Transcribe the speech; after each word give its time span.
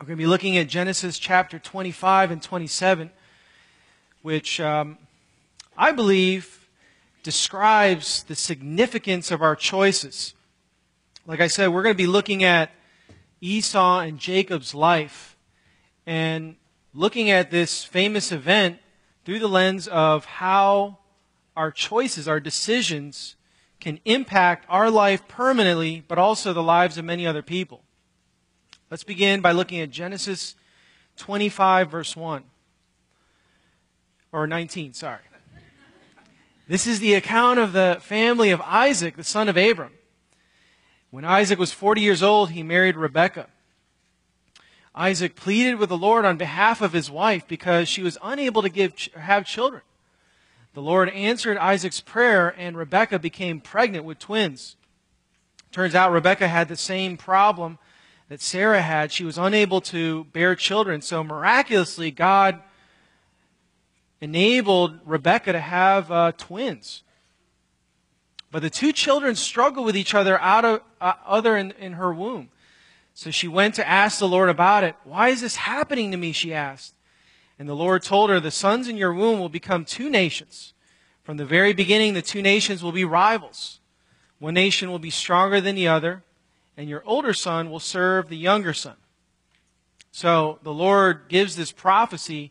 We're 0.00 0.06
going 0.06 0.16
to 0.16 0.16
be 0.16 0.24
looking 0.24 0.56
at 0.56 0.68
Genesis 0.68 1.18
chapter 1.18 1.58
25 1.58 2.30
and 2.30 2.42
27, 2.42 3.10
which 4.22 4.58
um, 4.58 4.96
I 5.76 5.92
believe 5.92 6.66
describes 7.22 8.22
the 8.22 8.34
significance 8.34 9.30
of 9.30 9.42
our 9.42 9.54
choices. 9.54 10.32
Like 11.26 11.40
I 11.40 11.48
said, 11.48 11.68
we're 11.68 11.82
going 11.82 11.94
to 11.94 12.02
be 12.02 12.06
looking 12.06 12.42
at 12.42 12.70
Esau 13.42 14.00
and 14.00 14.18
Jacob's 14.18 14.74
life 14.74 15.36
and 16.06 16.56
looking 16.94 17.28
at 17.28 17.50
this 17.50 17.84
famous 17.84 18.32
event 18.32 18.78
through 19.24 19.38
the 19.38 19.48
lens 19.48 19.88
of 19.88 20.24
how 20.24 20.98
our 21.56 21.70
choices, 21.70 22.26
our 22.26 22.40
decisions, 22.40 23.36
can 23.80 23.98
impact 24.04 24.64
our 24.68 24.90
life 24.90 25.26
permanently, 25.28 26.04
but 26.06 26.18
also 26.18 26.52
the 26.52 26.62
lives 26.62 26.98
of 26.98 27.04
many 27.04 27.26
other 27.26 27.42
people. 27.42 27.82
Let's 28.90 29.04
begin 29.04 29.40
by 29.40 29.52
looking 29.52 29.80
at 29.80 29.90
Genesis 29.90 30.54
25, 31.16 31.90
verse 31.90 32.16
1. 32.16 32.44
Or 34.32 34.46
19, 34.46 34.94
sorry. 34.94 35.20
This 36.68 36.86
is 36.86 37.00
the 37.00 37.14
account 37.14 37.58
of 37.58 37.72
the 37.72 37.98
family 38.00 38.50
of 38.50 38.60
Isaac, 38.62 39.16
the 39.16 39.24
son 39.24 39.48
of 39.48 39.56
Abram. 39.56 39.92
When 41.10 41.24
Isaac 41.24 41.58
was 41.58 41.72
40 41.72 42.00
years 42.00 42.22
old, 42.22 42.52
he 42.52 42.62
married 42.62 42.96
Rebekah. 42.96 43.48
Isaac 44.94 45.36
pleaded 45.36 45.76
with 45.76 45.88
the 45.88 45.96
Lord 45.96 46.24
on 46.24 46.36
behalf 46.36 46.82
of 46.82 46.92
his 46.92 47.10
wife 47.10 47.48
because 47.48 47.88
she 47.88 48.02
was 48.02 48.18
unable 48.22 48.62
to 48.62 48.68
give, 48.68 48.94
have 49.14 49.46
children. 49.46 49.82
The 50.74 50.82
Lord 50.82 51.08
answered 51.10 51.58
Isaac's 51.58 52.00
prayer, 52.00 52.54
and 52.56 52.76
Rebekah 52.76 53.18
became 53.18 53.60
pregnant 53.60 54.04
with 54.04 54.18
twins. 54.18 54.76
Turns 55.70 55.94
out 55.94 56.12
Rebekah 56.12 56.48
had 56.48 56.68
the 56.68 56.76
same 56.76 57.16
problem 57.16 57.78
that 58.28 58.40
Sarah 58.40 58.82
had. 58.82 59.12
She 59.12 59.24
was 59.24 59.38
unable 59.38 59.80
to 59.82 60.24
bear 60.24 60.54
children. 60.54 61.00
So 61.00 61.24
miraculously, 61.24 62.10
God 62.10 62.60
enabled 64.20 65.00
Rebekah 65.04 65.52
to 65.52 65.60
have 65.60 66.10
uh, 66.10 66.32
twins. 66.32 67.02
But 68.50 68.60
the 68.60 68.70
two 68.70 68.92
children 68.92 69.34
struggled 69.34 69.86
with 69.86 69.96
each 69.96 70.14
other 70.14 70.38
out 70.40 70.64
of 70.64 70.82
uh, 71.00 71.14
other 71.26 71.56
in, 71.56 71.72
in 71.72 71.94
her 71.94 72.12
womb. 72.12 72.50
So 73.14 73.30
she 73.30 73.48
went 73.48 73.74
to 73.74 73.88
ask 73.88 74.18
the 74.18 74.28
Lord 74.28 74.48
about 74.48 74.84
it. 74.84 74.96
Why 75.04 75.28
is 75.28 75.42
this 75.42 75.56
happening 75.56 76.10
to 76.10 76.16
me? 76.16 76.32
She 76.32 76.54
asked. 76.54 76.94
And 77.58 77.68
the 77.68 77.76
Lord 77.76 78.02
told 78.02 78.30
her, 78.30 78.40
The 78.40 78.50
sons 78.50 78.88
in 78.88 78.96
your 78.96 79.12
womb 79.12 79.38
will 79.38 79.48
become 79.48 79.84
two 79.84 80.10
nations. 80.10 80.74
From 81.22 81.36
the 81.36 81.44
very 81.44 81.72
beginning, 81.72 82.14
the 82.14 82.22
two 82.22 82.42
nations 82.42 82.82
will 82.82 82.92
be 82.92 83.04
rivals. 83.04 83.80
One 84.38 84.54
nation 84.54 84.90
will 84.90 84.98
be 84.98 85.10
stronger 85.10 85.60
than 85.60 85.76
the 85.76 85.86
other, 85.86 86.24
and 86.76 86.88
your 86.88 87.04
older 87.06 87.32
son 87.32 87.70
will 87.70 87.78
serve 87.78 88.28
the 88.28 88.36
younger 88.36 88.72
son. 88.72 88.96
So 90.10 90.58
the 90.62 90.72
Lord 90.72 91.28
gives 91.28 91.54
this 91.54 91.70
prophecy 91.70 92.50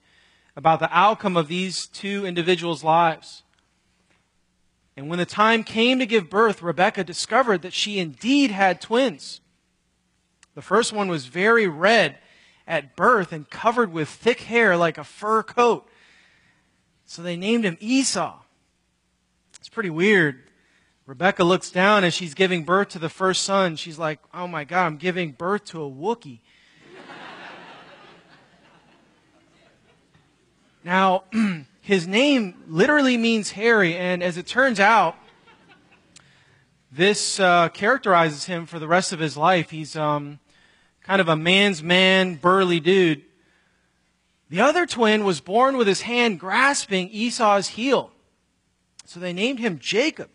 about 0.55 0.79
the 0.79 0.89
outcome 0.97 1.35
of 1.35 1.47
these 1.47 1.87
two 1.87 2.25
individuals' 2.25 2.83
lives. 2.83 3.43
And 4.95 5.09
when 5.09 5.19
the 5.19 5.25
time 5.25 5.63
came 5.63 5.99
to 5.99 6.05
give 6.05 6.29
birth, 6.29 6.61
Rebekah 6.61 7.03
discovered 7.03 7.61
that 7.61 7.73
she 7.73 7.99
indeed 7.99 8.51
had 8.51 8.79
twins. 8.79 9.40
The 10.55 10.61
first 10.61 10.91
one 10.91 11.07
was 11.07 11.27
very 11.27 11.67
red 11.67 12.17
at 12.67 12.95
birth 12.95 13.31
and 13.31 13.49
covered 13.49 13.91
with 13.91 14.09
thick 14.09 14.41
hair 14.41 14.77
like 14.77 14.97
a 14.97 15.03
fur 15.03 15.43
coat. 15.43 15.87
So 17.05 17.21
they 17.21 17.35
named 17.35 17.65
him 17.65 17.77
Esau. 17.79 18.39
It's 19.59 19.69
pretty 19.69 19.89
weird. 19.89 20.43
Rebecca 21.05 21.43
looks 21.43 21.71
down 21.71 22.03
as 22.03 22.13
she's 22.13 22.33
giving 22.33 22.63
birth 22.63 22.89
to 22.89 22.99
the 22.99 23.09
first 23.09 23.43
son. 23.43 23.75
She's 23.75 23.99
like, 23.99 24.19
oh 24.33 24.47
my 24.47 24.63
God, 24.63 24.85
I'm 24.85 24.97
giving 24.97 25.31
birth 25.31 25.65
to 25.65 25.83
a 25.83 25.89
Wookiee. 25.89 26.39
now, 30.83 31.23
his 31.81 32.07
name 32.07 32.63
literally 32.67 33.17
means 33.17 33.51
hairy, 33.51 33.97
and 33.97 34.23
as 34.23 34.37
it 34.37 34.47
turns 34.47 34.79
out, 34.79 35.15
this 36.91 37.39
uh, 37.39 37.69
characterizes 37.69 38.45
him 38.45 38.65
for 38.65 38.77
the 38.77 38.87
rest 38.87 39.13
of 39.13 39.19
his 39.19 39.37
life. 39.37 39.69
He's 39.69 39.95
um, 39.95 40.39
kind 41.11 41.19
of 41.19 41.27
a 41.27 41.35
man's 41.35 41.83
man, 41.83 42.35
burly 42.35 42.79
dude. 42.79 43.21
The 44.49 44.61
other 44.61 44.85
twin 44.85 45.25
was 45.25 45.41
born 45.41 45.75
with 45.75 45.85
his 45.85 46.03
hand 46.03 46.39
grasping 46.39 47.09
Esau's 47.09 47.67
heel. 47.67 48.11
So 49.03 49.19
they 49.19 49.33
named 49.33 49.59
him 49.59 49.77
Jacob. 49.77 50.29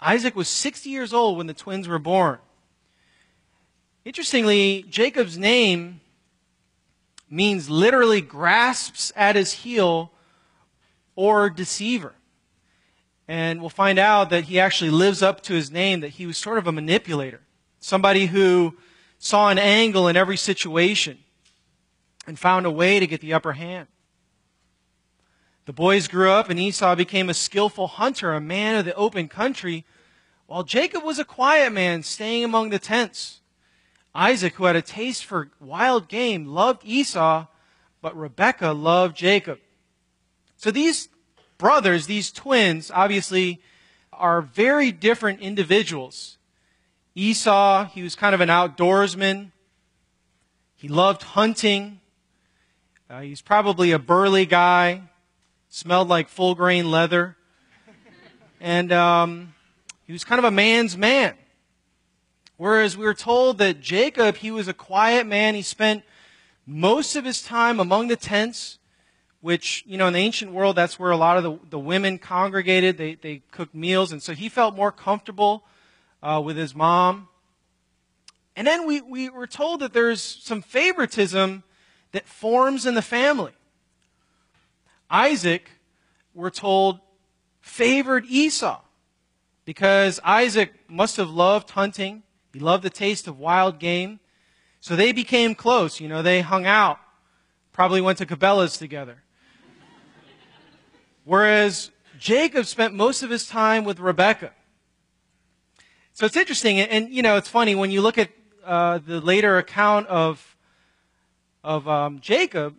Isaac 0.00 0.34
was 0.34 0.48
60 0.48 0.90
years 0.90 1.12
old 1.12 1.38
when 1.38 1.46
the 1.46 1.54
twins 1.54 1.86
were 1.86 2.00
born. 2.00 2.40
Interestingly, 4.04 4.84
Jacob's 4.90 5.38
name 5.38 6.00
means 7.30 7.70
literally 7.70 8.20
grasps 8.20 9.12
at 9.14 9.36
his 9.36 9.52
heel 9.52 10.10
or 11.14 11.48
deceiver. 11.50 12.14
And 13.28 13.60
we'll 13.60 13.70
find 13.70 14.00
out 14.00 14.30
that 14.30 14.46
he 14.46 14.58
actually 14.58 14.90
lives 14.90 15.22
up 15.22 15.40
to 15.42 15.54
his 15.54 15.70
name, 15.70 16.00
that 16.00 16.08
he 16.08 16.26
was 16.26 16.36
sort 16.36 16.58
of 16.58 16.66
a 16.66 16.72
manipulator. 16.72 17.42
Somebody 17.78 18.26
who 18.26 18.76
saw 19.24 19.48
an 19.48 19.58
angle 19.58 20.06
in 20.06 20.18
every 20.18 20.36
situation 20.36 21.16
and 22.26 22.38
found 22.38 22.66
a 22.66 22.70
way 22.70 23.00
to 23.00 23.06
get 23.06 23.22
the 23.22 23.32
upper 23.32 23.52
hand. 23.52 23.88
The 25.64 25.72
boys 25.72 26.08
grew 26.08 26.30
up, 26.30 26.50
and 26.50 26.60
Esau 26.60 26.94
became 26.94 27.30
a 27.30 27.34
skillful 27.34 27.86
hunter, 27.86 28.34
a 28.34 28.40
man 28.40 28.76
of 28.76 28.84
the 28.84 28.94
open 28.96 29.28
country, 29.28 29.86
while 30.44 30.62
Jacob 30.62 31.02
was 31.02 31.18
a 31.18 31.24
quiet 31.24 31.72
man, 31.72 32.02
staying 32.02 32.44
among 32.44 32.68
the 32.68 32.78
tents. 32.78 33.40
Isaac, 34.14 34.56
who 34.56 34.66
had 34.66 34.76
a 34.76 34.82
taste 34.82 35.24
for 35.24 35.50
wild 35.58 36.06
game, 36.08 36.44
loved 36.44 36.82
Esau, 36.84 37.46
but 38.02 38.14
Rebekah 38.14 38.72
loved 38.72 39.16
Jacob. 39.16 39.58
So 40.58 40.70
these 40.70 41.08
brothers, 41.56 42.06
these 42.06 42.30
twins, 42.30 42.90
obviously 42.94 43.62
are 44.12 44.42
very 44.42 44.92
different 44.92 45.40
individuals. 45.40 46.36
Esau, 47.14 47.86
he 47.86 48.02
was 48.02 48.16
kind 48.16 48.34
of 48.34 48.40
an 48.40 48.48
outdoorsman. 48.48 49.52
He 50.74 50.88
loved 50.88 51.22
hunting. 51.22 52.00
Uh, 53.08 53.20
he's 53.20 53.40
probably 53.40 53.92
a 53.92 53.98
burly 53.98 54.46
guy, 54.46 55.02
smelled 55.68 56.08
like 56.08 56.28
full 56.28 56.56
grain 56.56 56.90
leather. 56.90 57.36
And 58.60 58.90
um, 58.92 59.54
he 60.06 60.12
was 60.12 60.24
kind 60.24 60.40
of 60.40 60.44
a 60.44 60.50
man's 60.50 60.96
man. 60.96 61.34
Whereas 62.56 62.96
we 62.96 63.04
were 63.04 63.14
told 63.14 63.58
that 63.58 63.80
Jacob, 63.80 64.36
he 64.36 64.50
was 64.50 64.66
a 64.66 64.74
quiet 64.74 65.26
man. 65.26 65.54
He 65.54 65.62
spent 65.62 66.02
most 66.66 67.14
of 67.14 67.24
his 67.24 67.42
time 67.42 67.78
among 67.78 68.08
the 68.08 68.16
tents, 68.16 68.78
which, 69.40 69.84
you 69.86 69.98
know, 69.98 70.06
in 70.08 70.14
the 70.14 70.18
ancient 70.18 70.50
world, 70.50 70.74
that's 70.74 70.98
where 70.98 71.10
a 71.10 71.16
lot 71.16 71.36
of 71.36 71.42
the, 71.44 71.58
the 71.70 71.78
women 71.78 72.18
congregated. 72.18 72.96
They, 72.96 73.14
they 73.14 73.42
cooked 73.52 73.74
meals. 73.74 74.10
And 74.10 74.22
so 74.22 74.32
he 74.32 74.48
felt 74.48 74.74
more 74.74 74.90
comfortable 74.90 75.64
uh, 76.24 76.40
with 76.40 76.56
his 76.56 76.74
mom. 76.74 77.28
And 78.56 78.66
then 78.66 78.86
we, 78.86 79.00
we 79.02 79.28
were 79.28 79.46
told 79.46 79.80
that 79.80 79.92
there's 79.92 80.22
some 80.22 80.62
favoritism 80.62 81.62
that 82.12 82.26
forms 82.26 82.86
in 82.86 82.94
the 82.94 83.02
family. 83.02 83.52
Isaac, 85.10 85.70
we're 86.32 86.50
told, 86.50 87.00
favored 87.60 88.24
Esau 88.26 88.80
because 89.64 90.18
Isaac 90.24 90.72
must 90.88 91.18
have 91.18 91.28
loved 91.28 91.70
hunting. 91.70 92.22
He 92.52 92.60
loved 92.60 92.84
the 92.84 92.90
taste 92.90 93.28
of 93.28 93.38
wild 93.38 93.78
game. 93.78 94.20
So 94.80 94.96
they 94.96 95.12
became 95.12 95.54
close. 95.54 96.00
You 96.00 96.08
know, 96.08 96.22
they 96.22 96.40
hung 96.40 96.64
out, 96.64 96.98
probably 97.72 98.00
went 98.00 98.18
to 98.18 98.26
Cabela's 98.26 98.78
together. 98.78 99.22
Whereas 101.24 101.90
Jacob 102.18 102.66
spent 102.66 102.94
most 102.94 103.22
of 103.22 103.30
his 103.30 103.46
time 103.46 103.84
with 103.84 103.98
Rebekah. 103.98 104.52
So 106.16 106.26
it's 106.26 106.36
interesting, 106.36 106.78
and, 106.78 107.12
you 107.12 107.22
know, 107.22 107.36
it's 107.36 107.48
funny 107.48 107.74
when 107.74 107.90
you 107.90 108.00
look 108.00 108.18
at 108.18 108.30
uh, 108.64 108.98
the 109.04 109.20
later 109.20 109.58
account 109.58 110.06
of 110.06 110.56
of 111.64 111.88
um, 111.88 112.20
Jacob. 112.20 112.76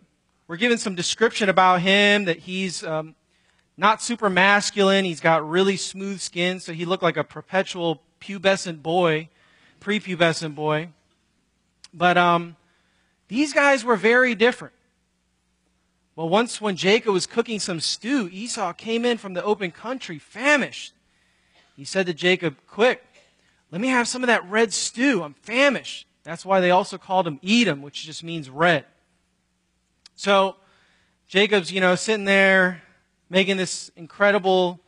We're 0.48 0.56
given 0.56 0.78
some 0.78 0.94
description 0.94 1.50
about 1.50 1.82
him 1.82 2.24
that 2.24 2.38
he's 2.38 2.82
um, 2.82 3.14
not 3.76 4.00
super 4.00 4.30
masculine. 4.30 5.04
He's 5.04 5.20
got 5.20 5.46
really 5.46 5.76
smooth 5.76 6.20
skin, 6.20 6.60
so 6.60 6.72
he 6.72 6.86
looked 6.86 7.02
like 7.02 7.18
a 7.18 7.24
perpetual 7.24 8.00
pubescent 8.22 8.82
boy, 8.82 9.28
prepubescent 9.82 10.54
boy. 10.54 10.88
But 11.92 12.16
um, 12.16 12.56
these 13.28 13.52
guys 13.52 13.84
were 13.84 13.96
very 13.96 14.34
different. 14.34 14.72
Well, 16.14 16.30
once 16.30 16.58
when 16.58 16.76
Jacob 16.76 17.12
was 17.12 17.26
cooking 17.26 17.60
some 17.60 17.80
stew, 17.80 18.30
Esau 18.32 18.72
came 18.72 19.04
in 19.04 19.18
from 19.18 19.34
the 19.34 19.44
open 19.44 19.72
country, 19.72 20.18
famished. 20.18 20.94
He 21.76 21.84
said 21.84 22.06
to 22.06 22.14
Jacob, 22.14 22.56
Quick, 22.66 23.05
let 23.76 23.82
me 23.82 23.88
have 23.88 24.08
some 24.08 24.22
of 24.22 24.28
that 24.28 24.42
red 24.48 24.72
stew. 24.72 25.22
I'm 25.22 25.34
famished. 25.34 26.06
That's 26.22 26.46
why 26.46 26.60
they 26.60 26.70
also 26.70 26.96
called 26.96 27.26
him 27.26 27.38
Edom, 27.46 27.82
which 27.82 28.06
just 28.06 28.24
means 28.24 28.48
red. 28.48 28.86
So 30.14 30.56
Jacob's, 31.28 31.70
you 31.70 31.82
know, 31.82 31.94
sitting 31.94 32.24
there 32.24 32.80
making 33.28 33.58
this 33.58 33.90
incredible, 33.94 34.80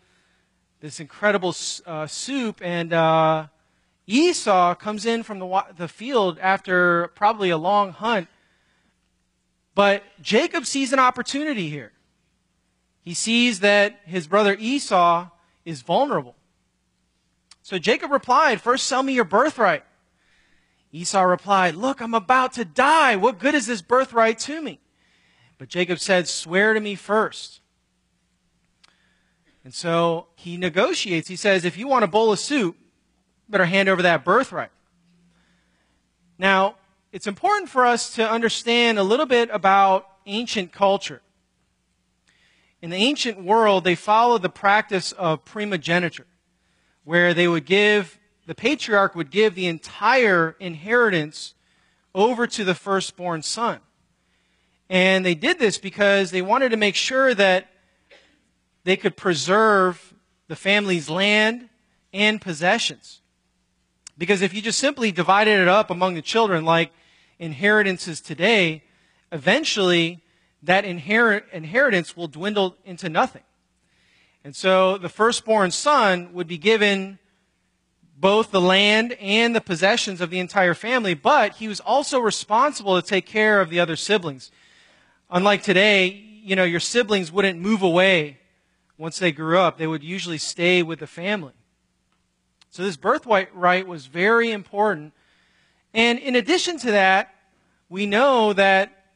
this 0.81 1.00
incredible 1.00 1.55
uh, 1.85 2.06
soup, 2.06 2.62
and 2.64 2.94
uh, 2.94 3.49
Esau 4.06 4.75
comes 4.76 5.05
in 5.05 5.23
from 5.23 5.38
the, 5.38 5.64
the 5.76 5.87
field 5.87 6.38
after 6.38 7.08
probably 7.08 7.50
a 7.50 7.58
long 7.58 7.93
hunt. 7.93 8.26
But 9.75 10.02
Jacob 10.23 10.64
sees 10.64 10.94
an 10.94 10.99
opportunity 10.99 11.69
here. 11.69 11.93
He 13.02 13.12
sees 13.12 13.61
that 13.61 14.00
his 14.06 14.26
brother 14.26 14.56
Esau 14.58 15.29
is 15.67 15.82
vulnerable. 15.82 16.37
So 17.68 17.78
Jacob 17.78 18.10
replied, 18.12 18.62
First 18.62 18.86
sell 18.86 19.02
me 19.02 19.12
your 19.12 19.26
birthright. 19.26 19.84
Esau 20.90 21.20
replied, 21.20 21.74
Look, 21.74 22.00
I'm 22.00 22.14
about 22.14 22.54
to 22.54 22.64
die. 22.64 23.14
What 23.14 23.38
good 23.38 23.54
is 23.54 23.66
this 23.66 23.82
birthright 23.82 24.38
to 24.38 24.62
me? 24.62 24.80
But 25.58 25.68
Jacob 25.68 25.98
said, 25.98 26.28
Swear 26.28 26.72
to 26.72 26.80
me 26.80 26.94
first. 26.94 27.60
And 29.64 29.74
so 29.74 30.28
he 30.34 30.56
negotiates. 30.56 31.28
He 31.28 31.36
says, 31.36 31.66
If 31.66 31.76
you 31.76 31.86
want 31.86 32.04
a 32.04 32.08
bowl 32.08 32.32
of 32.32 32.38
soup, 32.38 32.74
better 33.50 33.66
hand 33.66 33.90
over 33.90 34.00
that 34.00 34.24
birthright. 34.24 34.70
Now, 36.38 36.76
it's 37.12 37.26
important 37.26 37.68
for 37.68 37.84
us 37.84 38.14
to 38.14 38.26
understand 38.26 38.98
a 38.98 39.02
little 39.02 39.26
bit 39.26 39.50
about 39.52 40.08
ancient 40.24 40.72
culture. 40.72 41.20
In 42.80 42.88
the 42.88 42.96
ancient 42.96 43.44
world, 43.44 43.84
they 43.84 43.94
followed 43.94 44.40
the 44.40 44.48
practice 44.48 45.12
of 45.12 45.44
primogeniture, 45.44 46.24
where 47.08 47.32
they 47.32 47.49
would 47.49 47.64
give, 47.64 48.19
the 48.46 48.55
patriarch 48.55 49.14
would 49.14 49.31
give 49.31 49.55
the 49.55 49.66
entire 49.66 50.55
inheritance 50.60 51.55
over 52.14 52.46
to 52.46 52.64
the 52.64 52.75
firstborn 52.75 53.43
son. 53.43 53.81
And 54.90 55.25
they 55.25 55.34
did 55.34 55.58
this 55.58 55.78
because 55.78 56.32
they 56.32 56.43
wanted 56.43 56.69
to 56.69 56.76
make 56.76 56.94
sure 56.94 57.32
that 57.34 57.66
they 58.84 58.94
could 58.94 59.16
preserve 59.16 60.12
the 60.49 60.55
family's 60.55 61.08
land 61.08 61.70
and 62.12 62.43
possessions. 62.43 63.22
Because 64.19 64.43
if 64.43 64.52
you 64.52 64.61
just 64.61 64.78
simply 64.78 65.11
divided 65.11 65.62
it 65.62 65.69
up 65.69 65.90
among 65.90 66.12
the 66.12 66.20
children 66.20 66.66
like 66.66 66.93
inheritances 67.38 68.20
today, 68.20 68.84
eventually 69.32 70.22
that 70.62 70.84
inherit, 70.84 71.46
inheritance 71.54 72.14
will 72.14 72.28
dwindle 72.28 72.76
into 72.84 73.08
nothing. 73.08 73.44
And 74.44 74.55
so 74.55 74.99
the 74.99 75.08
firstborn 75.08 75.70
son 75.70 76.32
would 76.32 76.46
be 76.46 76.58
given 76.58 77.19
both 78.17 78.50
the 78.50 78.61
land 78.61 79.12
and 79.20 79.55
the 79.55 79.61
possessions 79.61 80.20
of 80.20 80.31
the 80.31 80.38
entire 80.38 80.75
family, 80.75 81.14
but 81.14 81.56
he 81.56 81.69
was 81.69 81.81
also 81.81 82.19
responsible 82.19 83.00
to 83.00 83.06
take 83.06 83.26
care 83.26 83.61
of 83.61 83.70
the 83.70 83.79
other 83.79 83.96
siblings. 83.96 84.50
Unlike 85.31 85.62
today, 85.62 86.08
you 86.08 86.56
know, 86.56 86.64
your 86.64 86.81
siblings 86.81 87.31
wouldn't 87.31 87.61
move 87.61 87.82
away 87.82 88.38
once 88.96 89.19
they 89.19 89.31
grew 89.31 89.58
up. 89.58 89.79
They 89.79 89.87
would 89.87 90.02
usually 90.02 90.38
stay 90.38 90.82
with 90.82 90.99
the 90.99 91.06
family. 91.06 91.52
So 92.70 92.82
this 92.82 92.96
birthright 92.96 93.55
right 93.55 93.87
was 93.87 94.06
very 94.06 94.50
important. 94.50 95.12
And 95.94 96.19
in 96.19 96.35
addition 96.35 96.79
to 96.79 96.90
that, 96.90 97.35
we 97.88 98.06
know 98.06 98.52
that 98.52 99.06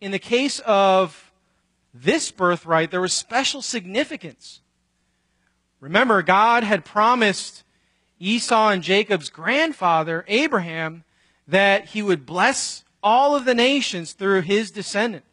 in 0.00 0.10
the 0.10 0.18
case 0.18 0.60
of 0.60 1.29
this 1.92 2.30
birthright, 2.30 2.90
there 2.90 3.00
was 3.00 3.12
special 3.12 3.62
significance. 3.62 4.60
Remember, 5.80 6.22
God 6.22 6.62
had 6.62 6.84
promised 6.84 7.64
Esau 8.18 8.68
and 8.68 8.82
Jacob's 8.82 9.30
grandfather, 9.30 10.24
Abraham, 10.28 11.04
that 11.48 11.86
he 11.86 12.02
would 12.02 12.26
bless 12.26 12.84
all 13.02 13.34
of 13.34 13.44
the 13.44 13.54
nations 13.54 14.12
through 14.12 14.42
his 14.42 14.70
descendant. 14.70 15.24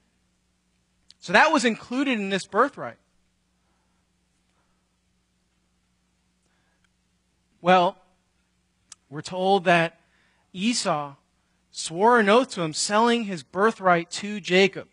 So 1.20 1.34
that 1.34 1.52
was 1.52 1.66
included 1.66 2.20
in 2.20 2.30
this 2.30 2.46
birthright. 2.46 2.98
Well, 7.62 7.98
we're 9.10 9.22
told 9.22 9.66
that 9.66 10.00
Esau 10.54 11.16
swore 11.72 12.20
an 12.20 12.30
oath 12.30 12.52
to 12.52 12.62
him, 12.62 12.74
selling 12.74 13.26
his 13.26 13.44
birthright 13.44 14.10
to 14.12 14.40
Jacob. 14.40 14.88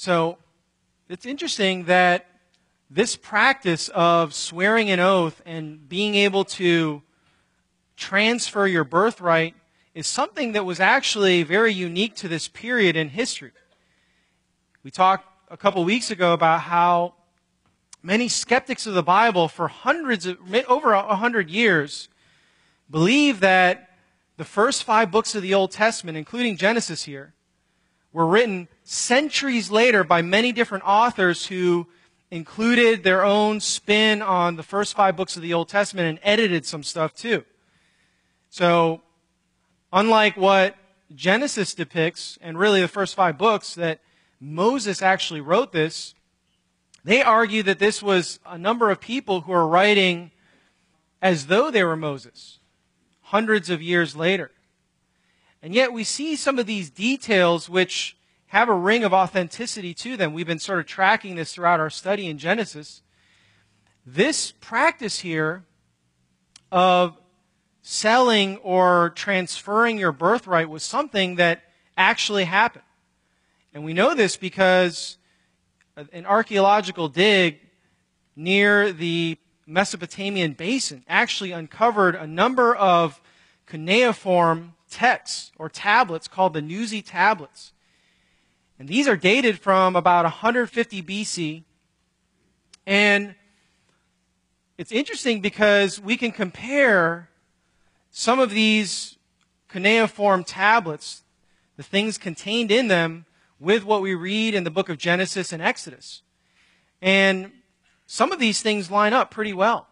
So 0.00 0.38
it's 1.10 1.26
interesting 1.26 1.84
that 1.84 2.24
this 2.88 3.16
practice 3.16 3.90
of 3.90 4.32
swearing 4.32 4.88
an 4.88 4.98
oath 4.98 5.42
and 5.44 5.86
being 5.90 6.14
able 6.14 6.46
to 6.56 7.02
transfer 7.98 8.66
your 8.66 8.84
birthright 8.84 9.54
is 9.94 10.06
something 10.06 10.52
that 10.52 10.64
was 10.64 10.80
actually 10.80 11.42
very 11.42 11.74
unique 11.74 12.14
to 12.16 12.28
this 12.28 12.48
period 12.48 12.96
in 12.96 13.10
history. 13.10 13.52
We 14.82 14.90
talked 14.90 15.26
a 15.50 15.58
couple 15.58 15.84
weeks 15.84 16.10
ago 16.10 16.32
about 16.32 16.62
how 16.62 17.12
many 18.02 18.26
skeptics 18.26 18.86
of 18.86 18.94
the 18.94 19.02
Bible 19.02 19.48
for 19.48 19.68
hundreds 19.68 20.24
of, 20.24 20.38
over 20.66 20.94
a 20.94 21.16
hundred 21.16 21.50
years 21.50 22.08
believe 22.90 23.40
that 23.40 23.90
the 24.38 24.46
first 24.46 24.82
five 24.82 25.10
books 25.10 25.34
of 25.34 25.42
the 25.42 25.52
Old 25.52 25.72
Testament, 25.72 26.16
including 26.16 26.56
Genesis 26.56 27.02
here, 27.02 27.34
were 28.12 28.26
written 28.26 28.68
centuries 28.82 29.70
later 29.70 30.04
by 30.04 30.22
many 30.22 30.52
different 30.52 30.84
authors 30.86 31.46
who 31.46 31.86
included 32.30 33.02
their 33.02 33.24
own 33.24 33.60
spin 33.60 34.22
on 34.22 34.56
the 34.56 34.62
first 34.62 34.94
five 34.94 35.16
books 35.16 35.36
of 35.36 35.42
the 35.42 35.52
Old 35.52 35.68
Testament 35.68 36.08
and 36.08 36.18
edited 36.22 36.64
some 36.64 36.82
stuff 36.82 37.14
too. 37.14 37.44
So, 38.48 39.02
unlike 39.92 40.36
what 40.36 40.76
Genesis 41.14 41.74
depicts, 41.74 42.38
and 42.40 42.58
really 42.58 42.80
the 42.80 42.88
first 42.88 43.14
five 43.14 43.36
books, 43.36 43.74
that 43.74 44.00
Moses 44.40 45.02
actually 45.02 45.40
wrote 45.40 45.72
this, 45.72 46.14
they 47.04 47.22
argue 47.22 47.62
that 47.64 47.78
this 47.78 48.02
was 48.02 48.38
a 48.46 48.58
number 48.58 48.90
of 48.90 49.00
people 49.00 49.42
who 49.42 49.52
are 49.52 49.66
writing 49.66 50.30
as 51.22 51.46
though 51.46 51.70
they 51.70 51.82
were 51.84 51.96
Moses, 51.96 52.58
hundreds 53.22 53.70
of 53.70 53.82
years 53.82 54.14
later. 54.14 54.50
And 55.62 55.74
yet 55.74 55.92
we 55.92 56.04
see 56.04 56.36
some 56.36 56.58
of 56.58 56.66
these 56.66 56.90
details 56.90 57.68
which 57.68 58.16
have 58.46 58.68
a 58.68 58.74
ring 58.74 59.04
of 59.04 59.12
authenticity 59.12 59.94
to 59.94 60.16
them. 60.16 60.32
We've 60.32 60.46
been 60.46 60.58
sort 60.58 60.80
of 60.80 60.86
tracking 60.86 61.36
this 61.36 61.54
throughout 61.54 61.80
our 61.80 61.90
study 61.90 62.26
in 62.26 62.38
Genesis. 62.38 63.02
This 64.04 64.52
practice 64.52 65.20
here 65.20 65.64
of 66.72 67.16
selling 67.82 68.56
or 68.58 69.10
transferring 69.14 69.98
your 69.98 70.12
birthright 70.12 70.68
was 70.68 70.82
something 70.82 71.36
that 71.36 71.62
actually 71.96 72.44
happened. 72.44 72.84
And 73.72 73.84
we 73.84 73.92
know 73.92 74.14
this 74.14 74.36
because 74.36 75.18
an 75.96 76.26
archaeological 76.26 77.08
dig 77.08 77.60
near 78.34 78.92
the 78.92 79.38
Mesopotamian 79.66 80.54
basin 80.54 81.04
actually 81.08 81.52
uncovered 81.52 82.14
a 82.14 82.26
number 82.26 82.74
of 82.74 83.20
cuneiform 83.66 84.74
texts 84.90 85.52
or 85.58 85.68
tablets 85.68 86.28
called 86.28 86.52
the 86.52 86.60
Nuzi 86.60 87.02
tablets. 87.04 87.72
And 88.78 88.88
these 88.88 89.06
are 89.06 89.16
dated 89.16 89.58
from 89.58 89.94
about 89.94 90.24
150 90.24 91.02
BC. 91.02 91.62
And 92.86 93.34
it's 94.78 94.92
interesting 94.92 95.40
because 95.40 96.00
we 96.00 96.16
can 96.16 96.32
compare 96.32 97.28
some 98.10 98.38
of 98.40 98.50
these 98.50 99.18
cuneiform 99.68 100.44
tablets, 100.44 101.22
the 101.76 101.82
things 101.82 102.18
contained 102.18 102.70
in 102.70 102.88
them, 102.88 103.26
with 103.58 103.84
what 103.84 104.00
we 104.00 104.14
read 104.14 104.54
in 104.54 104.64
the 104.64 104.70
book 104.70 104.88
of 104.88 104.96
Genesis 104.96 105.52
and 105.52 105.62
Exodus. 105.62 106.22
And 107.02 107.52
some 108.06 108.32
of 108.32 108.38
these 108.38 108.62
things 108.62 108.90
line 108.90 109.12
up 109.12 109.30
pretty 109.30 109.52
well. 109.52 109.86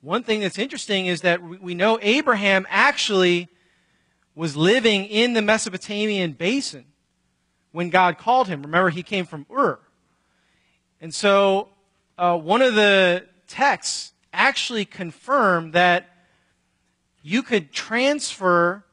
One 0.00 0.22
thing 0.22 0.40
that's 0.40 0.58
interesting 0.58 1.06
is 1.06 1.22
that 1.22 1.40
we 1.42 1.74
know 1.74 1.98
Abraham 2.02 2.66
actually 2.68 3.48
was 4.34 4.56
living 4.56 5.04
in 5.06 5.32
the 5.32 5.42
Mesopotamian 5.42 6.32
basin 6.32 6.84
when 7.72 7.90
God 7.90 8.18
called 8.18 8.48
him. 8.48 8.62
Remember, 8.62 8.90
he 8.90 9.02
came 9.02 9.26
from 9.26 9.46
Ur. 9.50 9.78
And 11.00 11.14
so, 11.14 11.68
uh, 12.16 12.36
one 12.36 12.62
of 12.62 12.74
the 12.74 13.26
texts 13.46 14.12
actually 14.32 14.84
confirmed 14.84 15.72
that 15.72 16.08
you 17.22 17.42
could 17.42 17.72
transfer 17.72 18.84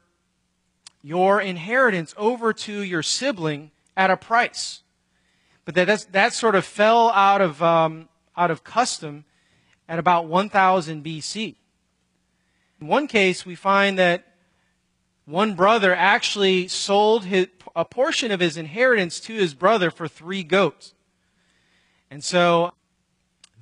your 1.02 1.40
inheritance 1.40 2.14
over 2.16 2.52
to 2.52 2.80
your 2.80 3.02
sibling 3.02 3.70
at 3.96 4.10
a 4.10 4.16
price. 4.16 4.82
But 5.64 5.74
that, 5.74 6.06
that 6.12 6.32
sort 6.32 6.54
of 6.54 6.64
fell 6.64 7.10
out 7.10 7.40
of, 7.40 7.62
um, 7.62 8.08
out 8.36 8.50
of 8.50 8.64
custom 8.64 9.24
at 9.88 9.98
about 9.98 10.26
1000 10.26 11.04
BC. 11.04 11.56
In 12.80 12.86
one 12.86 13.06
case, 13.06 13.44
we 13.44 13.54
find 13.54 13.98
that 13.98 14.26
one 15.24 15.54
brother 15.54 15.94
actually 15.94 16.68
sold 16.68 17.24
his, 17.24 17.48
a 17.76 17.84
portion 17.84 18.32
of 18.32 18.40
his 18.40 18.56
inheritance 18.56 19.20
to 19.20 19.34
his 19.34 19.54
brother 19.54 19.90
for 19.90 20.08
three 20.08 20.42
goats. 20.42 20.94
And 22.10 22.22
so, 22.22 22.72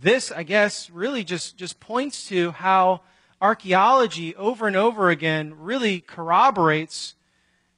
this, 0.00 0.32
I 0.32 0.42
guess, 0.42 0.90
really 0.90 1.24
just, 1.24 1.56
just 1.56 1.78
points 1.78 2.26
to 2.28 2.52
how 2.52 3.02
archaeology 3.40 4.34
over 4.36 4.66
and 4.66 4.76
over 4.76 5.10
again 5.10 5.54
really 5.58 6.00
corroborates 6.00 7.14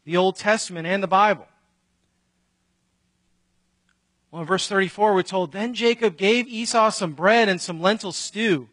the 0.04 0.16
Old 0.16 0.36
Testament 0.36 0.86
and 0.86 1.02
the 1.02 1.08
Bible. 1.08 1.46
Well, 4.30 4.42
in 4.42 4.48
verse 4.48 4.66
34, 4.66 5.14
we're 5.14 5.22
told, 5.22 5.52
Then 5.52 5.74
Jacob 5.74 6.16
gave 6.16 6.48
Esau 6.48 6.90
some 6.90 7.12
bread 7.12 7.48
and 7.48 7.60
some 7.60 7.80
lentil 7.80 8.12
stew. 8.12 8.68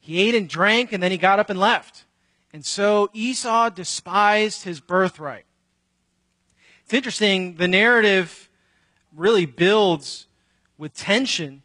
He 0.00 0.20
ate 0.20 0.34
and 0.34 0.48
drank, 0.48 0.92
and 0.92 1.02
then 1.02 1.10
he 1.10 1.18
got 1.18 1.38
up 1.38 1.50
and 1.50 1.58
left. 1.58 2.04
And 2.54 2.64
so 2.64 3.10
Esau 3.12 3.68
despised 3.70 4.62
his 4.62 4.78
birthright. 4.78 5.44
It's 6.84 6.94
interesting, 6.94 7.56
the 7.56 7.66
narrative 7.66 8.48
really 9.12 9.44
builds 9.44 10.28
with 10.78 10.94
tension 10.94 11.64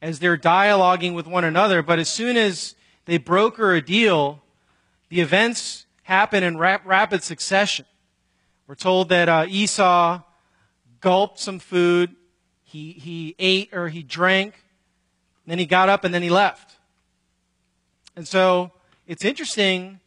as 0.00 0.20
they're 0.20 0.38
dialoguing 0.38 1.12
with 1.12 1.26
one 1.26 1.42
another, 1.42 1.82
but 1.82 1.98
as 1.98 2.08
soon 2.08 2.36
as 2.36 2.76
they 3.04 3.18
broker 3.18 3.74
a 3.74 3.82
deal, 3.82 4.40
the 5.08 5.20
events 5.20 5.86
happen 6.04 6.44
in 6.44 6.56
rap- 6.56 6.86
rapid 6.86 7.24
succession. 7.24 7.86
We're 8.68 8.76
told 8.76 9.08
that 9.08 9.28
uh, 9.28 9.46
Esau 9.48 10.20
gulped 11.00 11.40
some 11.40 11.58
food, 11.58 12.14
he, 12.62 12.92
he 12.92 13.34
ate 13.40 13.74
or 13.74 13.88
he 13.88 14.04
drank, 14.04 14.54
then 15.48 15.58
he 15.58 15.66
got 15.66 15.88
up 15.88 16.04
and 16.04 16.14
then 16.14 16.22
he 16.22 16.30
left. 16.30 16.76
And 18.14 18.28
so 18.28 18.70
it's 19.04 19.24
interesting 19.24 19.98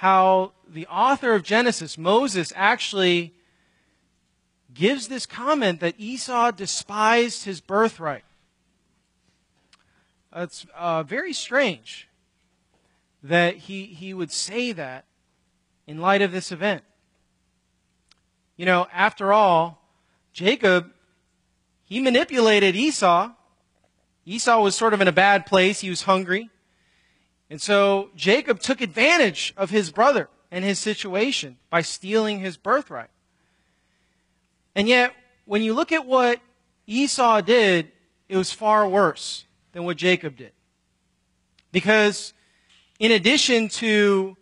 how 0.00 0.52
the 0.66 0.86
author 0.86 1.34
of 1.34 1.42
Genesis, 1.42 1.98
Moses, 1.98 2.54
actually 2.56 3.34
gives 4.72 5.08
this 5.08 5.26
comment 5.26 5.80
that 5.80 5.94
Esau 5.98 6.52
despised 6.52 7.44
his 7.44 7.60
birthright. 7.60 8.24
It's 10.34 10.64
uh, 10.74 11.02
very 11.02 11.34
strange 11.34 12.08
that 13.22 13.56
he, 13.56 13.84
he 13.84 14.14
would 14.14 14.32
say 14.32 14.72
that 14.72 15.04
in 15.86 16.00
light 16.00 16.22
of 16.22 16.32
this 16.32 16.50
event. 16.50 16.82
You 18.56 18.64
know, 18.64 18.86
after 18.94 19.34
all, 19.34 19.82
Jacob, 20.32 20.90
he 21.84 22.00
manipulated 22.00 22.74
Esau. 22.74 23.32
Esau 24.24 24.62
was 24.62 24.74
sort 24.74 24.94
of 24.94 25.02
in 25.02 25.08
a 25.08 25.12
bad 25.12 25.44
place. 25.44 25.80
He 25.80 25.90
was 25.90 26.04
hungry. 26.04 26.48
And 27.50 27.60
so 27.60 28.10
Jacob 28.14 28.60
took 28.60 28.80
advantage 28.80 29.52
of 29.56 29.70
his 29.70 29.90
brother 29.90 30.28
and 30.52 30.64
his 30.64 30.78
situation 30.78 31.58
by 31.68 31.82
stealing 31.82 32.38
his 32.38 32.56
birthright. 32.56 33.10
And 34.76 34.88
yet, 34.88 35.12
when 35.44 35.62
you 35.62 35.74
look 35.74 35.90
at 35.90 36.06
what 36.06 36.40
Esau 36.86 37.40
did, 37.40 37.90
it 38.28 38.36
was 38.36 38.52
far 38.52 38.88
worse 38.88 39.46
than 39.72 39.84
what 39.84 39.96
Jacob 39.96 40.36
did. 40.36 40.52
Because 41.72 42.32
in 43.00 43.10
addition 43.10 43.68
to 43.68 44.36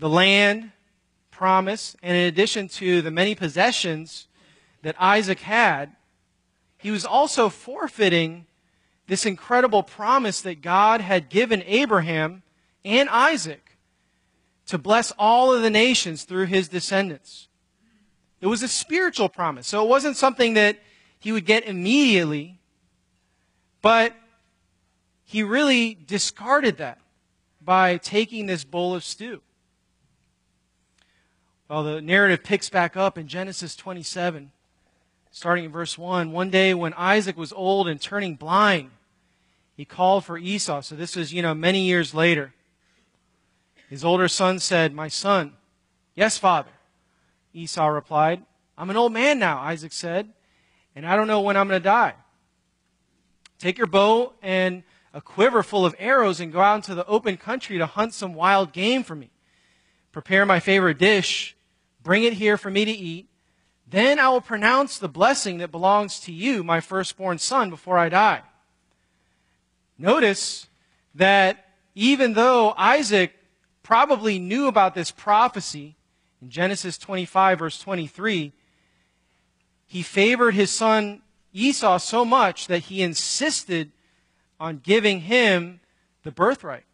the 0.00 0.08
land 0.08 0.72
promise, 1.30 1.96
and 2.02 2.16
in 2.16 2.24
addition 2.26 2.68
to 2.68 3.00
the 3.00 3.10
many 3.10 3.34
possessions 3.34 4.26
that 4.82 4.96
Isaac 4.98 5.40
had, 5.40 5.94
he 6.78 6.90
was 6.90 7.04
also 7.04 7.48
forfeiting 7.48 8.46
this 9.10 9.26
incredible 9.26 9.82
promise 9.82 10.40
that 10.42 10.62
God 10.62 11.00
had 11.00 11.28
given 11.28 11.64
Abraham 11.66 12.44
and 12.84 13.08
Isaac 13.08 13.76
to 14.66 14.78
bless 14.78 15.10
all 15.18 15.52
of 15.52 15.62
the 15.62 15.68
nations 15.68 16.22
through 16.22 16.46
his 16.46 16.68
descendants. 16.68 17.48
It 18.40 18.46
was 18.46 18.62
a 18.62 18.68
spiritual 18.68 19.28
promise. 19.28 19.66
So 19.66 19.84
it 19.84 19.88
wasn't 19.88 20.16
something 20.16 20.54
that 20.54 20.78
he 21.18 21.32
would 21.32 21.44
get 21.44 21.66
immediately, 21.66 22.60
but 23.82 24.14
he 25.24 25.42
really 25.42 25.98
discarded 26.06 26.76
that 26.76 27.00
by 27.60 27.96
taking 27.96 28.46
this 28.46 28.62
bowl 28.62 28.94
of 28.94 29.02
stew. 29.02 29.40
Well, 31.68 31.82
the 31.82 32.00
narrative 32.00 32.44
picks 32.44 32.70
back 32.70 32.96
up 32.96 33.18
in 33.18 33.26
Genesis 33.26 33.74
27, 33.74 34.52
starting 35.32 35.64
in 35.64 35.72
verse 35.72 35.98
1. 35.98 36.30
One 36.30 36.50
day 36.50 36.74
when 36.74 36.94
Isaac 36.94 37.36
was 37.36 37.52
old 37.52 37.88
and 37.88 38.00
turning 38.00 38.36
blind, 38.36 38.92
he 39.80 39.86
called 39.86 40.26
for 40.26 40.36
Esau. 40.36 40.82
So 40.82 40.94
this 40.94 41.16
was, 41.16 41.32
you 41.32 41.40
know, 41.40 41.54
many 41.54 41.80
years 41.80 42.12
later. 42.12 42.52
His 43.88 44.04
older 44.04 44.28
son 44.28 44.58
said, 44.58 44.92
My 44.92 45.08
son, 45.08 45.54
yes, 46.14 46.36
father. 46.36 46.68
Esau 47.54 47.86
replied, 47.86 48.44
I'm 48.76 48.90
an 48.90 48.98
old 48.98 49.14
man 49.14 49.38
now, 49.38 49.58
Isaac 49.58 49.94
said, 49.94 50.34
and 50.94 51.06
I 51.06 51.16
don't 51.16 51.28
know 51.28 51.40
when 51.40 51.56
I'm 51.56 51.66
going 51.66 51.80
to 51.80 51.82
die. 51.82 52.12
Take 53.58 53.78
your 53.78 53.86
bow 53.86 54.34
and 54.42 54.82
a 55.14 55.22
quiver 55.22 55.62
full 55.62 55.86
of 55.86 55.94
arrows 55.98 56.40
and 56.40 56.52
go 56.52 56.60
out 56.60 56.76
into 56.76 56.94
the 56.94 57.06
open 57.06 57.38
country 57.38 57.78
to 57.78 57.86
hunt 57.86 58.12
some 58.12 58.34
wild 58.34 58.74
game 58.74 59.02
for 59.02 59.14
me. 59.14 59.30
Prepare 60.12 60.44
my 60.44 60.60
favorite 60.60 60.98
dish, 60.98 61.56
bring 62.02 62.24
it 62.24 62.34
here 62.34 62.58
for 62.58 62.70
me 62.70 62.84
to 62.84 62.92
eat. 62.92 63.30
Then 63.88 64.18
I 64.18 64.28
will 64.28 64.42
pronounce 64.42 64.98
the 64.98 65.08
blessing 65.08 65.56
that 65.56 65.70
belongs 65.72 66.20
to 66.20 66.32
you, 66.32 66.62
my 66.62 66.80
firstborn 66.80 67.38
son, 67.38 67.70
before 67.70 67.96
I 67.96 68.10
die. 68.10 68.42
Notice 70.00 70.66
that 71.14 71.66
even 71.94 72.32
though 72.32 72.72
Isaac 72.78 73.34
probably 73.82 74.38
knew 74.38 74.66
about 74.66 74.94
this 74.94 75.10
prophecy 75.10 75.94
in 76.40 76.48
Genesis 76.48 76.96
25, 76.96 77.58
verse 77.58 77.78
23, 77.78 78.52
he 79.86 80.02
favored 80.02 80.54
his 80.54 80.70
son 80.70 81.20
Esau 81.52 81.98
so 81.98 82.24
much 82.24 82.66
that 82.68 82.84
he 82.84 83.02
insisted 83.02 83.92
on 84.58 84.78
giving 84.78 85.20
him 85.20 85.80
the 86.22 86.30
birthright. 86.30 86.84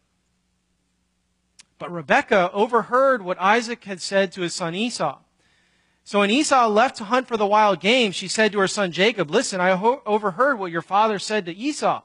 But 1.79 1.93
Rebekah 1.93 2.51
overheard 2.51 3.21
what 3.21 3.39
Isaac 3.39 3.85
had 3.85 4.01
said 4.01 4.33
to 4.33 4.41
his 4.41 4.53
son 4.53 4.75
Esau. 4.75 5.19
So 6.03 6.19
when 6.19 6.31
Esau 6.31 6.67
left 6.67 6.97
to 6.97 7.05
hunt 7.05 7.29
for 7.29 7.37
the 7.37 7.45
wild 7.45 7.79
game, 7.79 8.11
she 8.11 8.27
said 8.27 8.51
to 8.51 8.59
her 8.59 8.67
son 8.67 8.91
Jacob, 8.91 9.31
Listen, 9.31 9.61
I 9.61 9.71
overheard 10.05 10.59
what 10.59 10.73
your 10.73 10.81
father 10.81 11.19
said 11.19 11.45
to 11.45 11.55
Esau. 11.55 12.01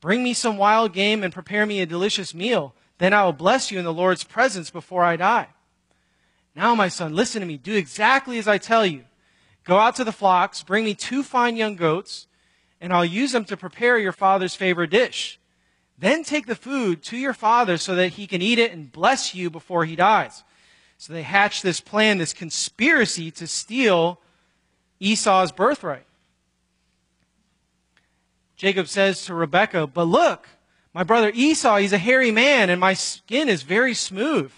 Bring 0.00 0.22
me 0.22 0.32
some 0.32 0.56
wild 0.56 0.92
game 0.92 1.22
and 1.22 1.32
prepare 1.32 1.66
me 1.66 1.80
a 1.80 1.86
delicious 1.86 2.34
meal. 2.34 2.74
Then 2.98 3.12
I 3.12 3.24
will 3.24 3.32
bless 3.32 3.70
you 3.70 3.78
in 3.78 3.84
the 3.84 3.92
Lord's 3.92 4.24
presence 4.24 4.70
before 4.70 5.02
I 5.04 5.16
die. 5.16 5.48
Now, 6.54 6.74
my 6.74 6.88
son, 6.88 7.14
listen 7.14 7.40
to 7.40 7.46
me. 7.46 7.56
Do 7.56 7.74
exactly 7.74 8.38
as 8.38 8.48
I 8.48 8.58
tell 8.58 8.84
you. 8.84 9.04
Go 9.64 9.78
out 9.78 9.96
to 9.96 10.04
the 10.04 10.12
flocks, 10.12 10.62
bring 10.62 10.84
me 10.84 10.94
two 10.94 11.22
fine 11.22 11.56
young 11.56 11.76
goats, 11.76 12.26
and 12.80 12.92
I'll 12.92 13.04
use 13.04 13.32
them 13.32 13.44
to 13.44 13.56
prepare 13.56 13.98
your 13.98 14.12
father's 14.12 14.54
favorite 14.54 14.90
dish. 14.90 15.38
Then 15.98 16.24
take 16.24 16.46
the 16.46 16.54
food 16.54 17.02
to 17.04 17.16
your 17.16 17.34
father 17.34 17.76
so 17.76 17.94
that 17.94 18.14
he 18.14 18.26
can 18.26 18.40
eat 18.40 18.58
it 18.58 18.72
and 18.72 18.90
bless 18.90 19.34
you 19.34 19.50
before 19.50 19.84
he 19.84 19.94
dies. 19.94 20.42
So 20.96 21.12
they 21.12 21.22
hatch 21.22 21.62
this 21.62 21.80
plan, 21.80 22.18
this 22.18 22.32
conspiracy 22.32 23.30
to 23.32 23.46
steal 23.46 24.20
Esau's 25.00 25.52
birthright. 25.52 26.06
Jacob 28.58 28.88
says 28.88 29.24
to 29.24 29.34
Rebekah, 29.34 29.86
But 29.86 30.04
look, 30.04 30.46
my 30.92 31.02
brother 31.02 31.32
Esau, 31.34 31.78
he's 31.78 31.94
a 31.94 31.98
hairy 31.98 32.30
man, 32.30 32.68
and 32.68 32.78
my 32.78 32.92
skin 32.92 33.48
is 33.48 33.62
very 33.62 33.94
smooth. 33.94 34.52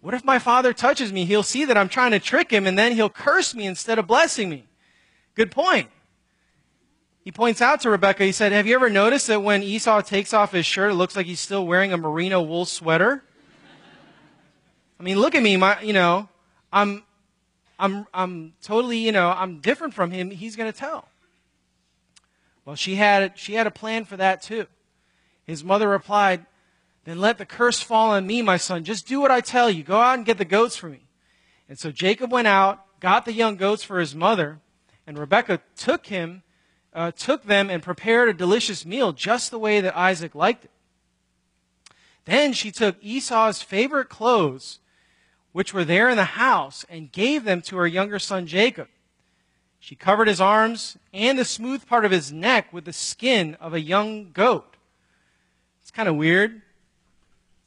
What 0.00 0.14
if 0.14 0.24
my 0.24 0.38
father 0.38 0.72
touches 0.72 1.12
me? 1.12 1.26
He'll 1.26 1.42
see 1.42 1.66
that 1.66 1.76
I'm 1.76 1.90
trying 1.90 2.12
to 2.12 2.18
trick 2.18 2.50
him, 2.50 2.66
and 2.66 2.78
then 2.78 2.92
he'll 2.92 3.10
curse 3.10 3.54
me 3.54 3.66
instead 3.66 3.98
of 3.98 4.06
blessing 4.06 4.48
me. 4.48 4.64
Good 5.34 5.50
point 5.50 5.90
he 7.24 7.32
points 7.32 7.62
out 7.62 7.80
to 7.80 7.90
Rebecca, 7.90 8.22
he 8.22 8.32
said, 8.32 8.52
Have 8.52 8.66
you 8.66 8.74
ever 8.74 8.90
noticed 8.90 9.28
that 9.28 9.42
when 9.42 9.62
Esau 9.62 10.02
takes 10.02 10.34
off 10.34 10.52
his 10.52 10.66
shirt, 10.66 10.90
it 10.90 10.94
looks 10.94 11.16
like 11.16 11.24
he's 11.24 11.40
still 11.40 11.66
wearing 11.66 11.92
a 11.92 11.96
merino 11.96 12.42
wool 12.42 12.66
sweater? 12.66 13.24
I 15.00 15.02
mean, 15.02 15.18
look 15.18 15.34
at 15.34 15.42
me, 15.42 15.56
my, 15.56 15.80
you 15.80 15.94
know, 15.94 16.28
I'm, 16.70 17.02
I'm, 17.78 18.06
I'm 18.12 18.52
totally, 18.62 18.98
you 18.98 19.10
know, 19.10 19.30
I'm 19.30 19.60
different 19.60 19.94
from 19.94 20.10
him. 20.10 20.30
He's 20.30 20.54
going 20.54 20.70
to 20.70 20.78
tell. 20.78 21.08
Well, 22.64 22.76
she 22.76 22.94
had, 22.94 23.38
she 23.38 23.54
had 23.54 23.66
a 23.66 23.70
plan 23.70 24.04
for 24.04 24.16
that 24.16 24.42
too. 24.42 24.66
His 25.44 25.62
mother 25.62 25.88
replied, 25.88 26.46
Then 27.04 27.20
let 27.20 27.38
the 27.38 27.46
curse 27.46 27.80
fall 27.80 28.10
on 28.10 28.26
me, 28.26 28.40
my 28.42 28.56
son. 28.56 28.84
Just 28.84 29.06
do 29.06 29.20
what 29.20 29.30
I 29.30 29.40
tell 29.40 29.68
you. 29.68 29.82
Go 29.82 30.00
out 30.00 30.16
and 30.16 30.26
get 30.26 30.38
the 30.38 30.44
goats 30.44 30.76
for 30.76 30.88
me. 30.88 31.06
And 31.68 31.78
so 31.78 31.90
Jacob 31.90 32.32
went 32.32 32.48
out, 32.48 32.84
got 33.00 33.24
the 33.24 33.32
young 33.32 33.56
goats 33.56 33.82
for 33.82 34.00
his 34.00 34.14
mother, 34.14 34.60
and 35.06 35.18
Rebekah 35.18 35.60
took 35.76 36.06
him 36.06 36.42
uh, 36.94 37.10
took 37.10 37.44
them 37.44 37.68
and 37.68 37.82
prepared 37.82 38.28
a 38.28 38.32
delicious 38.32 38.86
meal 38.86 39.12
just 39.12 39.50
the 39.50 39.58
way 39.58 39.80
that 39.80 39.96
Isaac 39.96 40.34
liked 40.34 40.64
it. 40.64 40.70
Then 42.24 42.52
she 42.52 42.70
took 42.70 42.96
Esau's 43.02 43.60
favorite 43.60 44.08
clothes, 44.08 44.78
which 45.52 45.74
were 45.74 45.84
there 45.84 46.08
in 46.08 46.16
the 46.16 46.24
house, 46.24 46.86
and 46.88 47.12
gave 47.12 47.44
them 47.44 47.60
to 47.62 47.76
her 47.76 47.86
younger 47.86 48.18
son 48.18 48.46
Jacob. 48.46 48.88
She 49.84 49.96
covered 49.96 50.28
his 50.28 50.40
arms 50.40 50.96
and 51.12 51.38
the 51.38 51.44
smooth 51.44 51.86
part 51.86 52.06
of 52.06 52.10
his 52.10 52.32
neck 52.32 52.72
with 52.72 52.86
the 52.86 52.92
skin 52.94 53.54
of 53.60 53.74
a 53.74 53.80
young 53.82 54.32
goat. 54.32 54.78
It's 55.82 55.90
kind 55.90 56.08
of 56.08 56.16
weird. 56.16 56.62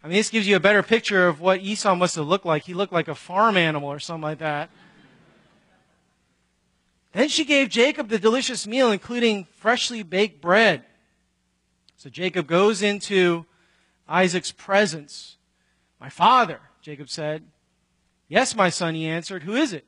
I 0.03 0.07
mean, 0.07 0.17
this 0.17 0.31
gives 0.31 0.47
you 0.47 0.55
a 0.55 0.59
better 0.59 0.81
picture 0.81 1.27
of 1.27 1.41
what 1.41 1.61
Esau 1.61 1.93
must 1.93 2.15
have 2.15 2.25
looked 2.25 2.43
like. 2.43 2.63
He 2.63 2.73
looked 2.73 2.91
like 2.91 3.07
a 3.07 3.13
farm 3.13 3.55
animal 3.55 3.87
or 3.87 3.99
something 3.99 4.23
like 4.23 4.39
that. 4.39 4.71
Then 7.11 7.29
she 7.29 7.45
gave 7.45 7.69
Jacob 7.69 8.09
the 8.09 8.17
delicious 8.17 8.65
meal, 8.65 8.91
including 8.91 9.45
freshly 9.55 10.01
baked 10.01 10.41
bread. 10.41 10.85
So 11.97 12.09
Jacob 12.09 12.47
goes 12.47 12.81
into 12.81 13.45
Isaac's 14.09 14.51
presence. 14.51 15.37
My 16.01 16.09
father, 16.09 16.61
Jacob 16.81 17.09
said. 17.09 17.43
Yes, 18.27 18.55
my 18.55 18.69
son, 18.69 18.95
he 18.95 19.05
answered. 19.05 19.43
Who 19.43 19.53
is 19.53 19.71
it? 19.71 19.85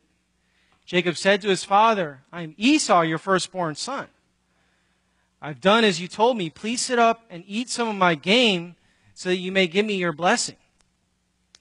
Jacob 0.89 1.17
said 1.17 1.39
to 1.39 1.49
his 1.49 1.63
father, 1.63 2.21
I 2.33 2.41
am 2.41 2.55
Esau, 2.57 3.01
your 3.01 3.19
firstborn 3.19 3.75
son. 3.75 4.07
I've 5.39 5.61
done 5.61 5.83
as 5.83 6.01
you 6.01 6.07
told 6.07 6.35
me. 6.35 6.49
Please 6.49 6.81
sit 6.81 6.97
up 6.97 7.25
and 7.29 7.43
eat 7.45 7.69
some 7.69 7.87
of 7.87 7.95
my 7.95 8.15
game 8.15 8.75
so 9.13 9.29
that 9.29 9.35
you 9.35 9.51
may 9.51 9.67
give 9.67 9.85
me 9.85 9.93
your 9.93 10.13
blessing. 10.13 10.55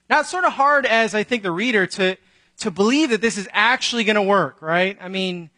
Now, 0.09 0.21
it's 0.21 0.29
sort 0.29 0.45
of 0.45 0.53
hard 0.53 0.87
as 0.87 1.13
I 1.13 1.21
think 1.21 1.43
the 1.43 1.51
reader 1.51 1.85
to, 1.85 2.17
to 2.57 2.71
believe 2.71 3.11
that 3.11 3.21
this 3.21 3.37
is 3.37 3.47
actually 3.53 4.03
going 4.03 4.15
to 4.15 4.21
work, 4.23 4.63
right? 4.63 4.97
I 4.99 5.09
mean, 5.09 5.51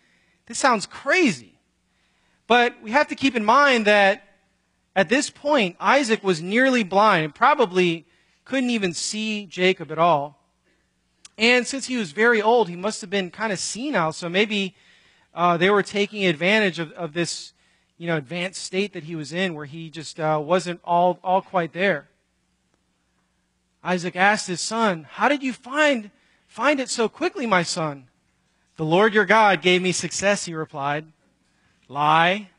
this 0.47 0.57
sounds 0.57 0.85
crazy. 0.85 1.57
But 2.47 2.75
we 2.83 2.91
have 2.91 3.07
to 3.07 3.15
keep 3.15 3.37
in 3.37 3.45
mind 3.45 3.87
that 3.87 4.21
at 4.97 5.07
this 5.07 5.29
point, 5.29 5.77
Isaac 5.79 6.25
was 6.25 6.41
nearly 6.41 6.83
blind 6.83 7.23
and 7.23 7.33
probably 7.33 8.05
couldn't 8.43 8.69
even 8.69 8.93
see 8.93 9.45
Jacob 9.45 9.93
at 9.93 9.97
all. 9.97 10.40
And 11.41 11.65
since 11.65 11.87
he 11.87 11.97
was 11.97 12.11
very 12.11 12.39
old, 12.39 12.69
he 12.69 12.75
must 12.75 13.01
have 13.01 13.09
been 13.09 13.31
kind 13.31 13.51
of 13.51 13.57
senile. 13.57 14.13
So 14.13 14.29
maybe 14.29 14.75
uh, 15.33 15.57
they 15.57 15.71
were 15.71 15.81
taking 15.81 16.23
advantage 16.25 16.77
of, 16.77 16.91
of 16.91 17.13
this, 17.13 17.53
you 17.97 18.05
know, 18.05 18.15
advanced 18.15 18.61
state 18.63 18.93
that 18.93 19.05
he 19.05 19.15
was 19.15 19.33
in, 19.33 19.55
where 19.55 19.65
he 19.65 19.89
just 19.89 20.19
uh, 20.19 20.39
wasn't 20.41 20.79
all 20.83 21.19
all 21.23 21.41
quite 21.41 21.73
there. 21.73 22.09
Isaac 23.83 24.15
asked 24.15 24.45
his 24.45 24.61
son, 24.61 25.07
"How 25.09 25.27
did 25.29 25.41
you 25.41 25.51
find 25.51 26.11
find 26.47 26.79
it 26.79 26.89
so 26.89 27.09
quickly, 27.09 27.47
my 27.47 27.63
son?" 27.63 28.07
The 28.77 28.85
Lord 28.85 29.15
your 29.15 29.25
God 29.25 29.63
gave 29.63 29.81
me 29.81 29.93
success, 29.93 30.45
he 30.45 30.53
replied. 30.53 31.05
Lie. 31.87 32.49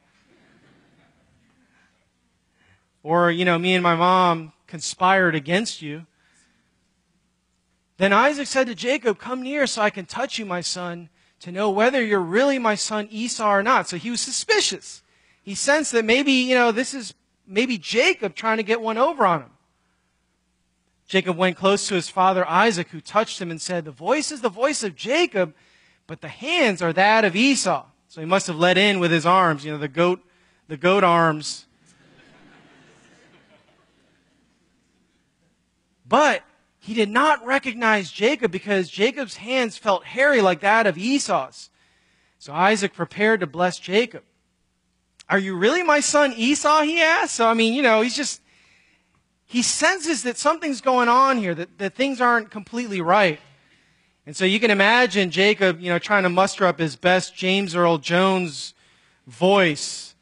Or, 3.04 3.30
you 3.30 3.44
know, 3.44 3.58
me 3.58 3.74
and 3.74 3.82
my 3.82 3.94
mom 3.94 4.52
conspired 4.66 5.34
against 5.34 5.82
you. 5.82 6.06
Then 8.02 8.12
Isaac 8.12 8.48
said 8.48 8.66
to 8.66 8.74
Jacob, 8.74 9.20
Come 9.20 9.42
near 9.42 9.64
so 9.64 9.80
I 9.80 9.90
can 9.90 10.06
touch 10.06 10.36
you, 10.36 10.44
my 10.44 10.60
son, 10.60 11.08
to 11.38 11.52
know 11.52 11.70
whether 11.70 12.04
you're 12.04 12.18
really 12.18 12.58
my 12.58 12.74
son 12.74 13.06
Esau 13.12 13.48
or 13.48 13.62
not. 13.62 13.88
So 13.88 13.96
he 13.96 14.10
was 14.10 14.20
suspicious. 14.20 15.04
He 15.44 15.54
sensed 15.54 15.92
that 15.92 16.04
maybe, 16.04 16.32
you 16.32 16.56
know, 16.56 16.72
this 16.72 16.94
is 16.94 17.14
maybe 17.46 17.78
Jacob 17.78 18.34
trying 18.34 18.56
to 18.56 18.64
get 18.64 18.80
one 18.80 18.98
over 18.98 19.24
on 19.24 19.42
him. 19.42 19.50
Jacob 21.06 21.36
went 21.36 21.56
close 21.56 21.86
to 21.86 21.94
his 21.94 22.08
father 22.08 22.44
Isaac, 22.48 22.88
who 22.88 23.00
touched 23.00 23.40
him 23.40 23.52
and 23.52 23.62
said, 23.62 23.84
The 23.84 23.92
voice 23.92 24.32
is 24.32 24.40
the 24.40 24.48
voice 24.48 24.82
of 24.82 24.96
Jacob, 24.96 25.54
but 26.08 26.22
the 26.22 26.28
hands 26.28 26.82
are 26.82 26.92
that 26.92 27.24
of 27.24 27.36
Esau. 27.36 27.86
So 28.08 28.20
he 28.20 28.26
must 28.26 28.48
have 28.48 28.58
let 28.58 28.76
in 28.76 28.98
with 28.98 29.12
his 29.12 29.24
arms, 29.24 29.64
you 29.64 29.70
know, 29.70 29.78
the 29.78 29.86
goat, 29.86 30.24
the 30.66 30.76
goat 30.76 31.04
arms 31.04 31.66
But 36.12 36.42
he 36.82 36.94
did 36.94 37.08
not 37.08 37.46
recognize 37.46 38.10
Jacob 38.10 38.50
because 38.50 38.90
Jacob's 38.90 39.36
hands 39.36 39.78
felt 39.78 40.04
hairy 40.04 40.40
like 40.40 40.58
that 40.60 40.84
of 40.84 40.98
Esau's. 40.98 41.70
So 42.40 42.52
Isaac 42.52 42.92
prepared 42.92 43.38
to 43.38 43.46
bless 43.46 43.78
Jacob. 43.78 44.24
Are 45.28 45.38
you 45.38 45.54
really 45.54 45.84
my 45.84 46.00
son 46.00 46.34
Esau? 46.36 46.82
He 46.82 47.00
asked. 47.00 47.34
So, 47.34 47.46
I 47.46 47.54
mean, 47.54 47.72
you 47.72 47.82
know, 47.82 48.00
he's 48.00 48.16
just, 48.16 48.40
he 49.46 49.62
senses 49.62 50.24
that 50.24 50.36
something's 50.36 50.80
going 50.80 51.08
on 51.08 51.38
here, 51.38 51.54
that, 51.54 51.78
that 51.78 51.94
things 51.94 52.20
aren't 52.20 52.50
completely 52.50 53.00
right. 53.00 53.38
And 54.26 54.34
so 54.36 54.44
you 54.44 54.58
can 54.58 54.72
imagine 54.72 55.30
Jacob, 55.30 55.80
you 55.80 55.88
know, 55.88 56.00
trying 56.00 56.24
to 56.24 56.30
muster 56.30 56.66
up 56.66 56.80
his 56.80 56.96
best 56.96 57.36
James 57.36 57.76
Earl 57.76 57.98
Jones 57.98 58.74
voice 59.28 60.16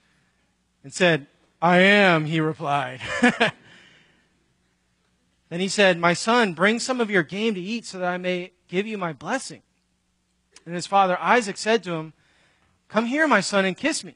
and 0.85 0.93
said, 0.93 1.27
I 1.63 1.79
am, 1.79 2.27
he 2.27 2.39
replied. 2.39 3.01
Then 5.51 5.61
he 5.61 5.69
said, 5.69 5.99
My 5.99 6.15
son, 6.15 6.55
bring 6.55 6.79
some 6.79 7.01
of 7.01 7.11
your 7.11 7.25
game 7.25 7.55
to 7.55 7.61
eat 7.61 7.85
so 7.85 7.99
that 7.99 8.09
I 8.09 8.17
may 8.17 8.53
give 8.69 8.87
you 8.87 8.97
my 8.97 9.13
blessing. 9.13 9.63
And 10.65 10.75
his 10.75 10.87
father 10.87 11.19
Isaac 11.21 11.57
said 11.57 11.83
to 11.85 11.93
him, 11.95 12.13
Come 12.89 13.07
here, 13.07 13.29
my 13.29 13.41
son, 13.41 13.65
and 13.65 13.77
kiss 13.77 14.03
me. 14.03 14.15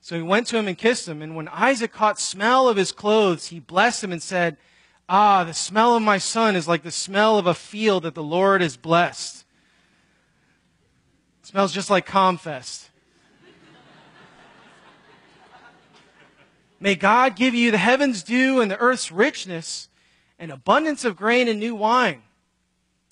So 0.00 0.14
he 0.14 0.22
went 0.22 0.46
to 0.48 0.56
him 0.56 0.68
and 0.68 0.78
kissed 0.78 1.08
him. 1.08 1.20
And 1.20 1.34
when 1.34 1.48
Isaac 1.48 1.92
caught 1.92 2.20
smell 2.20 2.68
of 2.68 2.76
his 2.76 2.92
clothes, 2.92 3.48
he 3.48 3.58
blessed 3.58 4.04
him 4.04 4.12
and 4.12 4.22
said, 4.22 4.56
Ah, 5.08 5.42
the 5.42 5.54
smell 5.54 5.96
of 5.96 6.02
my 6.02 6.18
son 6.18 6.54
is 6.54 6.68
like 6.68 6.84
the 6.84 6.90
smell 6.92 7.38
of 7.38 7.46
a 7.46 7.54
field 7.54 8.04
that 8.04 8.14
the 8.14 8.22
Lord 8.22 8.60
has 8.60 8.76
blessed. 8.76 9.44
It 11.42 11.46
smells 11.46 11.72
just 11.72 11.90
like 11.90 12.06
Comfest. 12.06 12.88
May 16.78 16.94
God 16.94 17.34
give 17.34 17.54
you 17.54 17.70
the 17.70 17.78
heaven's 17.78 18.22
dew 18.22 18.60
and 18.60 18.70
the 18.70 18.78
earth's 18.78 19.10
richness 19.10 19.88
an 20.38 20.50
abundance 20.50 21.04
of 21.04 21.16
grain 21.16 21.48
and 21.48 21.58
new 21.58 21.74
wine. 21.74 22.22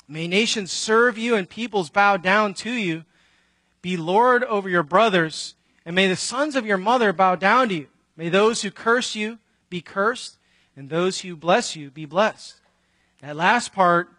May 0.07 0.29
nations 0.29 0.71
serve 0.71 1.17
you 1.17 1.35
and 1.35 1.49
peoples 1.49 1.91
bow 1.91 2.17
down 2.17 2.55
to 2.55 2.71
you. 2.71 3.05
Be 3.81 3.97
Lord 3.97 4.45
over 4.45 4.69
your 4.69 4.83
brothers, 4.83 5.55
and 5.85 5.95
may 5.95 6.09
the 6.09 6.17
sons 6.17 6.57
of 6.57 6.67
your 6.67 6.79
mother 6.79 7.13
bow 7.13 7.37
down 7.37 7.69
to 7.69 7.75
you. 7.75 7.87
May 8.17 8.29
those 8.29 8.63
who 8.63 8.71
curse 8.71 9.15
you 9.15 9.39
be 9.71 9.81
cursed, 9.81 10.39
and 10.77 10.89
those 10.89 11.21
who 11.21 11.37
bless 11.37 11.75
you 11.77 11.91
be 11.91 12.05
blessed. 12.05 12.57
That 13.21 13.37
last 13.37 13.73
part 13.73 14.11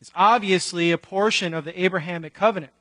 is 0.00 0.10
obviously 0.14 0.90
a 0.90 0.98
portion 0.98 1.54
of 1.54 1.64
the 1.64 1.82
Abrahamic 1.82 2.34
covenant. 2.34 2.72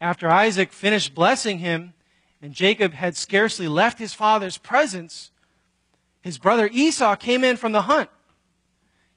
After 0.00 0.28
Isaac 0.28 0.72
finished 0.72 1.14
blessing 1.14 1.60
him, 1.60 1.94
and 2.42 2.52
Jacob 2.52 2.92
had 2.92 3.16
scarcely 3.16 3.66
left 3.66 3.98
his 3.98 4.12
father's 4.12 4.58
presence, 4.58 5.30
his 6.26 6.38
brother 6.38 6.68
Esau 6.72 7.14
came 7.14 7.44
in 7.44 7.56
from 7.56 7.72
the 7.72 7.82
hunt. 7.82 8.10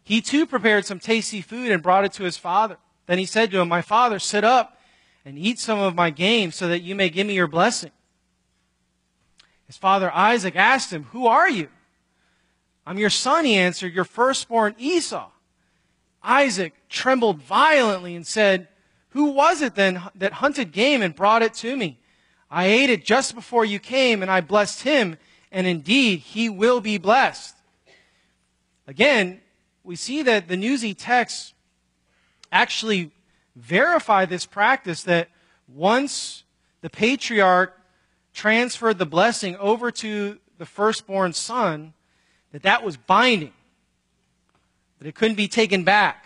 He 0.03 0.21
too 0.21 0.45
prepared 0.45 0.85
some 0.85 0.99
tasty 0.99 1.41
food 1.41 1.71
and 1.71 1.83
brought 1.83 2.05
it 2.05 2.13
to 2.13 2.23
his 2.23 2.37
father. 2.37 2.77
Then 3.07 3.17
he 3.17 3.25
said 3.25 3.49
to 3.51 3.59
him, 3.59 3.67
My 3.67 3.81
father, 3.81 4.19
sit 4.19 4.43
up 4.43 4.79
and 5.25 5.37
eat 5.37 5.59
some 5.59 5.79
of 5.79 5.95
my 5.95 6.11
game 6.11 6.51
so 6.51 6.67
that 6.67 6.81
you 6.81 6.93
may 6.95 7.09
give 7.09 7.25
me 7.25 7.33
your 7.33 7.47
blessing. 7.47 7.91
His 9.65 9.77
father 9.77 10.11
Isaac 10.13 10.55
asked 10.55 10.91
him, 10.91 11.05
Who 11.05 11.25
are 11.25 11.49
you? 11.49 11.69
I'm 12.85 12.97
your 12.97 13.09
son, 13.09 13.45
he 13.45 13.55
answered, 13.55 13.93
your 13.93 14.03
firstborn 14.05 14.75
Esau. 14.77 15.29
Isaac 16.23 16.73
trembled 16.89 17.41
violently 17.41 18.15
and 18.15 18.25
said, 18.25 18.67
Who 19.09 19.25
was 19.25 19.61
it 19.61 19.75
then 19.75 20.01
that 20.15 20.33
hunted 20.33 20.71
game 20.71 21.01
and 21.01 21.15
brought 21.15 21.41
it 21.41 21.53
to 21.55 21.75
me? 21.75 21.99
I 22.51 22.65
ate 22.65 22.89
it 22.89 23.05
just 23.05 23.35
before 23.35 23.65
you 23.65 23.79
came, 23.79 24.21
and 24.21 24.31
I 24.31 24.41
blessed 24.41 24.83
him 24.83 25.17
and 25.51 25.65
indeed 25.67 26.19
he 26.19 26.49
will 26.49 26.81
be 26.81 26.97
blessed. 26.97 27.55
Again, 28.87 29.41
we 29.83 29.95
see 29.95 30.23
that 30.23 30.47
the 30.47 30.55
Nuzi 30.55 30.95
texts 30.97 31.53
actually 32.51 33.11
verify 33.55 34.25
this 34.25 34.45
practice 34.45 35.03
that 35.03 35.29
once 35.67 36.43
the 36.81 36.89
patriarch 36.89 37.79
transferred 38.33 38.97
the 38.97 39.05
blessing 39.05 39.55
over 39.57 39.91
to 39.91 40.37
the 40.57 40.65
firstborn 40.65 41.33
son, 41.33 41.93
that 42.51 42.63
that 42.63 42.83
was 42.83 42.97
binding, 42.97 43.53
that 44.99 45.07
it 45.07 45.15
couldn't 45.15 45.35
be 45.35 45.47
taken 45.47 45.83
back. 45.83 46.25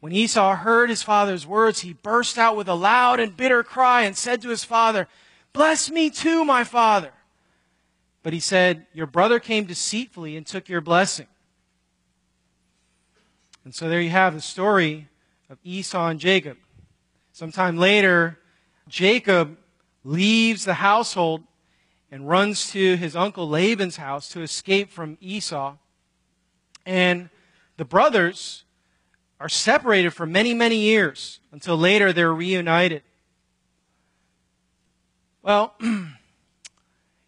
When 0.00 0.12
Esau 0.12 0.54
heard 0.56 0.90
his 0.90 1.02
father's 1.02 1.46
words, 1.46 1.80
he 1.80 1.94
burst 1.94 2.36
out 2.36 2.56
with 2.56 2.68
a 2.68 2.74
loud 2.74 3.20
and 3.20 3.34
bitter 3.34 3.62
cry 3.62 4.02
and 4.02 4.14
said 4.16 4.42
to 4.42 4.50
his 4.50 4.62
father, 4.62 5.08
Bless 5.54 5.90
me 5.90 6.10
too, 6.10 6.44
my 6.44 6.64
father. 6.64 7.12
But 8.22 8.34
he 8.34 8.40
said, 8.40 8.86
Your 8.92 9.06
brother 9.06 9.40
came 9.40 9.64
deceitfully 9.64 10.36
and 10.36 10.44
took 10.44 10.68
your 10.68 10.82
blessing. 10.82 11.28
And 13.64 13.74
so 13.74 13.88
there 13.88 14.00
you 14.00 14.10
have 14.10 14.34
the 14.34 14.42
story 14.42 15.08
of 15.48 15.58
Esau 15.64 16.08
and 16.08 16.20
Jacob. 16.20 16.58
Sometime 17.32 17.78
later, 17.78 18.38
Jacob 18.88 19.56
leaves 20.02 20.64
the 20.64 20.74
household 20.74 21.42
and 22.10 22.28
runs 22.28 22.70
to 22.72 22.96
his 22.96 23.16
uncle 23.16 23.48
Laban's 23.48 23.96
house 23.96 24.28
to 24.30 24.42
escape 24.42 24.90
from 24.90 25.16
Esau. 25.20 25.76
And 26.84 27.30
the 27.76 27.84
brothers 27.84 28.64
are 29.40 29.48
separated 29.48 30.10
for 30.10 30.26
many, 30.26 30.52
many 30.52 30.76
years 30.76 31.40
until 31.52 31.76
later 31.76 32.12
they're 32.12 32.34
reunited. 32.34 33.02
Well, 35.44 35.74
you 35.82 36.08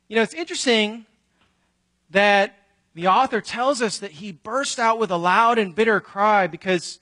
know, 0.08 0.22
it's 0.22 0.32
interesting 0.32 1.04
that 2.08 2.56
the 2.94 3.08
author 3.08 3.42
tells 3.42 3.82
us 3.82 3.98
that 3.98 4.10
he 4.10 4.32
burst 4.32 4.78
out 4.78 4.98
with 4.98 5.10
a 5.10 5.18
loud 5.18 5.58
and 5.58 5.74
bitter 5.74 6.00
cry 6.00 6.46
because 6.46 6.98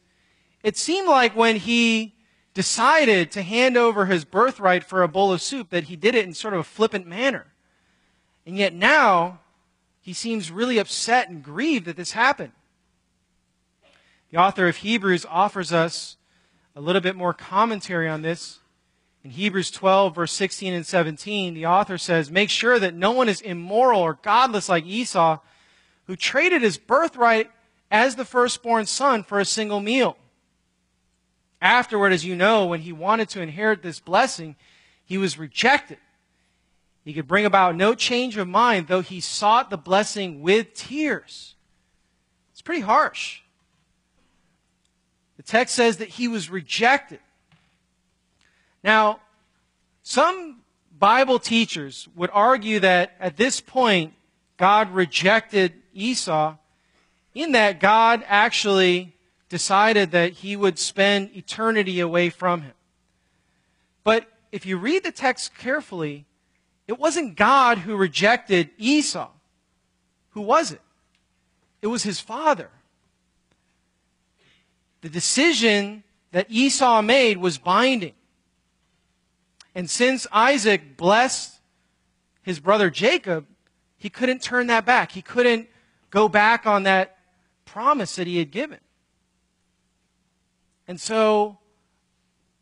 it 0.64 0.77
seemed 0.77 1.07
like 1.07 1.37
when 1.37 1.55
he 1.55 2.16
decided 2.53 3.31
to 3.31 3.42
hand 3.42 3.77
over 3.77 4.07
his 4.07 4.24
birthright 4.24 4.83
for 4.83 5.05
a 5.05 5.09
bowl 5.09 5.33
of 5.33 5.40
soup 5.40 5.70
that 5.70 5.85
he 5.85 5.94
did 5.94 6.16
it 6.16 6.24
in 6.24 6.35
sort 6.35 6.53
of 6.53 6.59
a 6.59 6.64
flippant 6.64 7.07
manner. 7.07 7.46
And 8.44 8.57
yet 8.57 8.74
now 8.74 9.38
he 10.00 10.12
seems 10.12 10.50
really 10.50 10.79
upset 10.79 11.29
and 11.29 11.44
grieved 11.44 11.87
that 11.87 11.94
this 11.94 12.11
happened. 12.11 12.53
The 14.33 14.38
author 14.38 14.66
of 14.66 14.79
Hebrews 14.79 15.24
offers 15.31 15.72
us 15.72 16.16
a 16.74 16.81
little 16.81 17.00
bit 17.00 17.14
more 17.14 17.33
commentary 17.33 18.09
on 18.09 18.22
this 18.22 18.59
in 19.24 19.30
Hebrews 19.30 19.70
12, 19.70 20.14
verse 20.14 20.32
16 20.32 20.74
and 20.74 20.87
17, 20.87 21.54
the 21.54 21.64
author 21.64 21.96
says, 21.96 22.30
Make 22.30 22.50
sure 22.50 22.78
that 22.78 22.94
no 22.94 23.10
one 23.10 23.30
is 23.30 23.40
immoral 23.40 24.02
or 24.02 24.18
godless 24.22 24.68
like 24.68 24.84
Esau, 24.84 25.38
who 26.06 26.14
traded 26.14 26.60
his 26.60 26.76
birthright 26.76 27.50
as 27.90 28.16
the 28.16 28.26
firstborn 28.26 28.84
son 28.84 29.22
for 29.22 29.40
a 29.40 29.46
single 29.46 29.80
meal. 29.80 30.18
Afterward, 31.62 32.12
as 32.12 32.26
you 32.26 32.37
know, 32.37 32.66
when 32.66 32.80
he 32.80 32.92
wanted 32.92 33.30
to 33.30 33.40
inherit 33.40 33.82
this 33.82 33.98
blessing, 33.98 34.56
he 35.06 35.16
was 35.16 35.38
rejected. 35.38 35.98
He 37.02 37.14
could 37.14 37.26
bring 37.26 37.46
about 37.46 37.76
no 37.76 37.94
change 37.94 38.37
of 38.37 38.46
mind, 38.46 38.88
though 38.88 39.00
he 39.00 39.20
sought 39.20 39.70
the 39.70 39.78
blessing 39.78 40.42
with 40.42 40.74
tears. 40.74 41.54
It's 42.52 42.60
pretty 42.60 42.82
harsh. 42.82 43.40
The 45.38 45.42
text 45.42 45.74
says 45.74 45.96
that 45.96 46.08
he 46.10 46.28
was 46.28 46.50
rejected. 46.50 47.20
Now, 48.85 49.20
some 50.03 50.61
Bible 50.97 51.38
teachers 51.38 52.07
would 52.14 52.31
argue 52.33 52.81
that 52.81 53.16
at 53.18 53.38
this 53.38 53.61
point, 53.61 54.12
God 54.59 54.90
rejected 54.92 55.73
Esau 55.94 56.57
in 57.35 57.53
that 57.53 57.81
God 57.81 58.23
actually 58.29 59.16
decided 59.49 60.11
that 60.11 60.33
he 60.33 60.55
would 60.55 60.79
spend 60.79 61.31
eternity 61.35 61.99
away 61.99 62.29
from 62.29 62.61
him. 62.61 62.75
But 64.05 64.31
if 64.53 64.66
you 64.66 64.77
read 64.77 65.03
the 65.03 65.11
text 65.11 65.57
carefully, 65.57 66.27
it 66.87 66.99
wasn't 66.99 67.37
God 67.37 67.79
who 67.79 67.97
rejected 67.97 68.70
Esau. 68.77 69.31
Who 70.31 70.42
was 70.42 70.73
it? 70.73 70.83
It 71.81 71.87
was 71.87 72.03
his 72.03 72.20
father. 72.20 72.68
The 75.01 75.09
decision 75.09 76.03
that 76.33 76.47
Esau 76.51 77.01
made 77.01 77.38
was 77.38 77.57
binding. 77.57 78.12
And 79.74 79.90
since 79.90 80.26
Isaac 80.30 80.96
blessed 80.96 81.60
his 82.42 82.60
brother 82.60 82.90
Jacob, 82.90 83.46
he 83.96 84.08
couldn't 84.08 84.42
turn 84.42 84.68
that 84.68 84.84
back. 84.84 85.12
He 85.12 85.22
couldn't 85.22 85.68
go 86.10 86.28
back 86.28 86.66
on 86.66 86.84
that 86.84 87.18
promise 87.64 88.16
that 88.16 88.26
he 88.26 88.38
had 88.38 88.50
given. 88.50 88.78
And 90.87 91.00
so, 91.00 91.58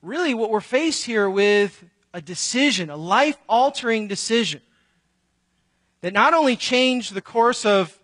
really, 0.01 0.33
what 0.33 0.51
we're 0.51 0.61
faced 0.61 1.05
here 1.05 1.29
with 1.29 1.85
a 2.15 2.23
decision, 2.23 2.89
a 2.89 2.97
life 2.97 3.37
altering 3.49 4.07
decision 4.07 4.61
that 6.01 6.13
not 6.13 6.35
only 6.35 6.57
changed 6.57 7.15
the 7.15 7.21
course 7.21 7.67
of 7.67 7.99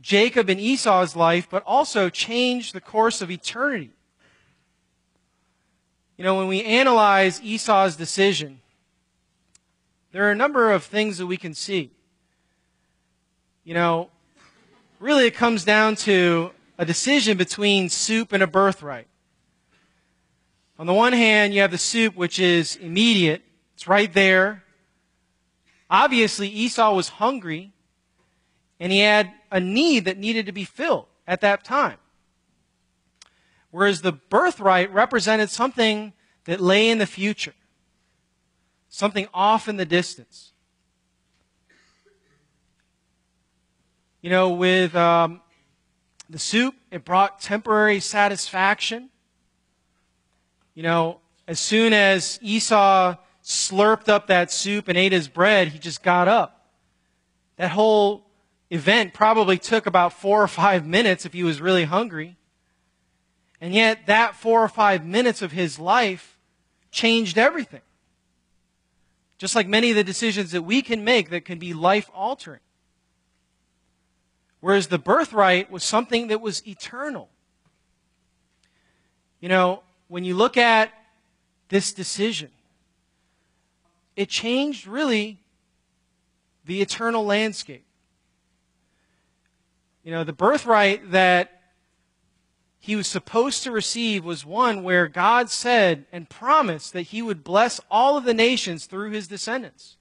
Jacob 0.00 0.48
and 0.48 0.60
Esau's 0.60 1.16
life, 1.16 1.48
but 1.50 1.62
also 1.66 2.08
changed 2.08 2.74
the 2.74 2.80
course 2.80 3.20
of 3.20 3.30
eternity. 3.30 3.95
You 6.16 6.24
know, 6.24 6.36
when 6.36 6.48
we 6.48 6.62
analyze 6.62 7.42
Esau's 7.42 7.96
decision, 7.96 8.60
there 10.12 10.26
are 10.26 10.30
a 10.30 10.36
number 10.36 10.72
of 10.72 10.84
things 10.84 11.18
that 11.18 11.26
we 11.26 11.36
can 11.36 11.52
see. 11.52 11.90
You 13.64 13.74
know, 13.74 14.10
really 14.98 15.26
it 15.26 15.34
comes 15.34 15.64
down 15.64 15.96
to 15.96 16.52
a 16.78 16.86
decision 16.86 17.36
between 17.36 17.88
soup 17.88 18.32
and 18.32 18.42
a 18.42 18.46
birthright. 18.46 19.08
On 20.78 20.86
the 20.86 20.94
one 20.94 21.12
hand, 21.12 21.54
you 21.54 21.60
have 21.60 21.70
the 21.70 21.78
soup, 21.78 22.16
which 22.16 22.38
is 22.38 22.76
immediate. 22.76 23.42
It's 23.74 23.88
right 23.88 24.12
there. 24.12 24.62
Obviously, 25.90 26.48
Esau 26.48 26.94
was 26.94 27.08
hungry, 27.08 27.72
and 28.80 28.92
he 28.92 29.00
had 29.00 29.32
a 29.50 29.60
need 29.60 30.04
that 30.04 30.18
needed 30.18 30.46
to 30.46 30.52
be 30.52 30.64
filled 30.64 31.06
at 31.26 31.40
that 31.42 31.64
time. 31.64 31.98
Whereas 33.76 34.00
the 34.00 34.12
birthright 34.12 34.90
represented 34.90 35.50
something 35.50 36.14
that 36.46 36.62
lay 36.62 36.88
in 36.88 36.96
the 36.96 37.04
future, 37.04 37.52
something 38.88 39.28
off 39.34 39.68
in 39.68 39.76
the 39.76 39.84
distance. 39.84 40.54
You 44.22 44.30
know, 44.30 44.48
with 44.48 44.96
um, 44.96 45.42
the 46.30 46.38
soup, 46.38 46.74
it 46.90 47.04
brought 47.04 47.38
temporary 47.38 48.00
satisfaction. 48.00 49.10
You 50.72 50.82
know, 50.82 51.20
as 51.46 51.60
soon 51.60 51.92
as 51.92 52.38
Esau 52.40 53.16
slurped 53.44 54.08
up 54.08 54.28
that 54.28 54.50
soup 54.50 54.88
and 54.88 54.96
ate 54.96 55.12
his 55.12 55.28
bread, 55.28 55.68
he 55.68 55.78
just 55.78 56.02
got 56.02 56.28
up. 56.28 56.70
That 57.56 57.72
whole 57.72 58.26
event 58.70 59.12
probably 59.12 59.58
took 59.58 59.84
about 59.84 60.14
four 60.14 60.42
or 60.42 60.48
five 60.48 60.86
minutes 60.86 61.26
if 61.26 61.34
he 61.34 61.44
was 61.44 61.60
really 61.60 61.84
hungry. 61.84 62.38
And 63.60 63.74
yet, 63.74 64.06
that 64.06 64.36
four 64.36 64.62
or 64.62 64.68
five 64.68 65.04
minutes 65.04 65.42
of 65.42 65.52
his 65.52 65.78
life 65.78 66.38
changed 66.90 67.38
everything. 67.38 67.80
Just 69.38 69.54
like 69.54 69.66
many 69.66 69.90
of 69.90 69.96
the 69.96 70.04
decisions 70.04 70.52
that 70.52 70.62
we 70.62 70.82
can 70.82 71.04
make 71.04 71.30
that 71.30 71.44
can 71.44 71.58
be 71.58 71.74
life 71.74 72.10
altering. 72.14 72.60
Whereas 74.60 74.88
the 74.88 74.98
birthright 74.98 75.70
was 75.70 75.84
something 75.84 76.28
that 76.28 76.40
was 76.40 76.66
eternal. 76.66 77.28
You 79.40 79.48
know, 79.48 79.82
when 80.08 80.24
you 80.24 80.34
look 80.34 80.56
at 80.56 80.92
this 81.68 81.92
decision, 81.92 82.50
it 84.16 84.28
changed 84.28 84.86
really 84.86 85.38
the 86.64 86.80
eternal 86.80 87.24
landscape. 87.24 87.84
You 90.02 90.12
know, 90.12 90.24
the 90.24 90.32
birthright 90.32 91.10
that 91.10 91.55
he 92.86 92.94
was 92.94 93.08
supposed 93.08 93.64
to 93.64 93.72
receive 93.72 94.24
was 94.24 94.46
one 94.46 94.84
where 94.84 95.08
God 95.08 95.50
said 95.50 96.06
and 96.12 96.30
promised 96.30 96.92
that 96.92 97.02
he 97.02 97.20
would 97.20 97.42
bless 97.42 97.80
all 97.90 98.16
of 98.16 98.22
the 98.22 98.32
nations 98.32 98.86
through 98.86 99.10
his 99.10 99.26
descendants. 99.26 99.96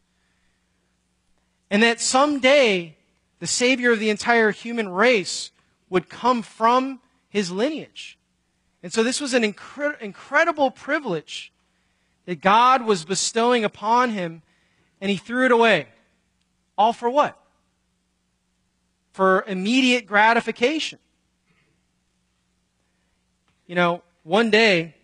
And 1.71 1.81
that 1.81 1.99
someday 1.99 2.95
the 3.39 3.47
Savior 3.47 3.91
of 3.91 3.99
the 3.99 4.11
entire 4.11 4.51
human 4.51 4.87
race 4.87 5.49
would 5.89 6.09
come 6.09 6.43
from 6.43 6.99
his 7.27 7.49
lineage. 7.49 8.19
And 8.83 8.93
so 8.93 9.01
this 9.01 9.19
was 9.19 9.33
an 9.33 9.41
incre- 9.41 9.99
incredible 9.99 10.69
privilege 10.69 11.51
that 12.27 12.39
God 12.39 12.85
was 12.85 13.03
bestowing 13.03 13.65
upon 13.65 14.11
him, 14.11 14.43
and 15.01 15.09
he 15.09 15.17
threw 15.17 15.45
it 15.45 15.51
away. 15.51 15.87
All 16.77 16.93
for 16.93 17.09
what? 17.09 17.35
For 19.11 19.43
immediate 19.47 20.05
gratification. 20.05 20.99
You 23.67 23.75
know, 23.75 24.03
one 24.23 24.49
day, 24.49 24.95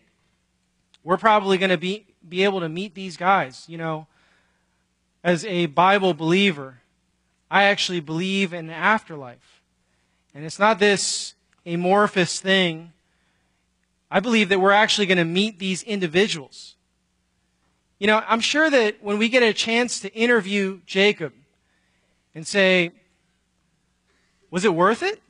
we're 1.03 1.17
probably 1.17 1.57
going 1.57 1.69
to 1.71 1.77
be, 1.77 2.05
be 2.27 2.43
able 2.43 2.59
to 2.59 2.69
meet 2.69 2.93
these 2.95 3.17
guys. 3.17 3.65
You 3.67 3.77
know, 3.77 4.07
as 5.23 5.45
a 5.45 5.65
Bible 5.67 6.13
believer, 6.13 6.81
I 7.49 7.63
actually 7.63 7.99
believe 7.99 8.53
in 8.53 8.67
the 8.67 8.73
afterlife. 8.73 9.61
And 10.33 10.45
it's 10.45 10.59
not 10.59 10.79
this 10.79 11.33
amorphous 11.65 12.39
thing 12.39 12.93
I 14.13 14.19
believe 14.19 14.49
that 14.49 14.59
we're 14.59 14.71
actually 14.71 15.07
going 15.07 15.19
to 15.19 15.25
meet 15.25 15.57
these 15.57 15.83
individuals. 15.83 16.75
You 17.97 18.07
know, 18.07 18.21
I'm 18.27 18.41
sure 18.41 18.69
that 18.69 19.01
when 19.01 19.17
we 19.17 19.29
get 19.29 19.41
a 19.41 19.53
chance 19.53 20.01
to 20.01 20.13
interview 20.13 20.81
Jacob 20.85 21.31
and 22.35 22.45
say, 22.45 22.91
was 24.49 24.65
it 24.65 24.75
worth 24.75 25.01
it? 25.01 25.21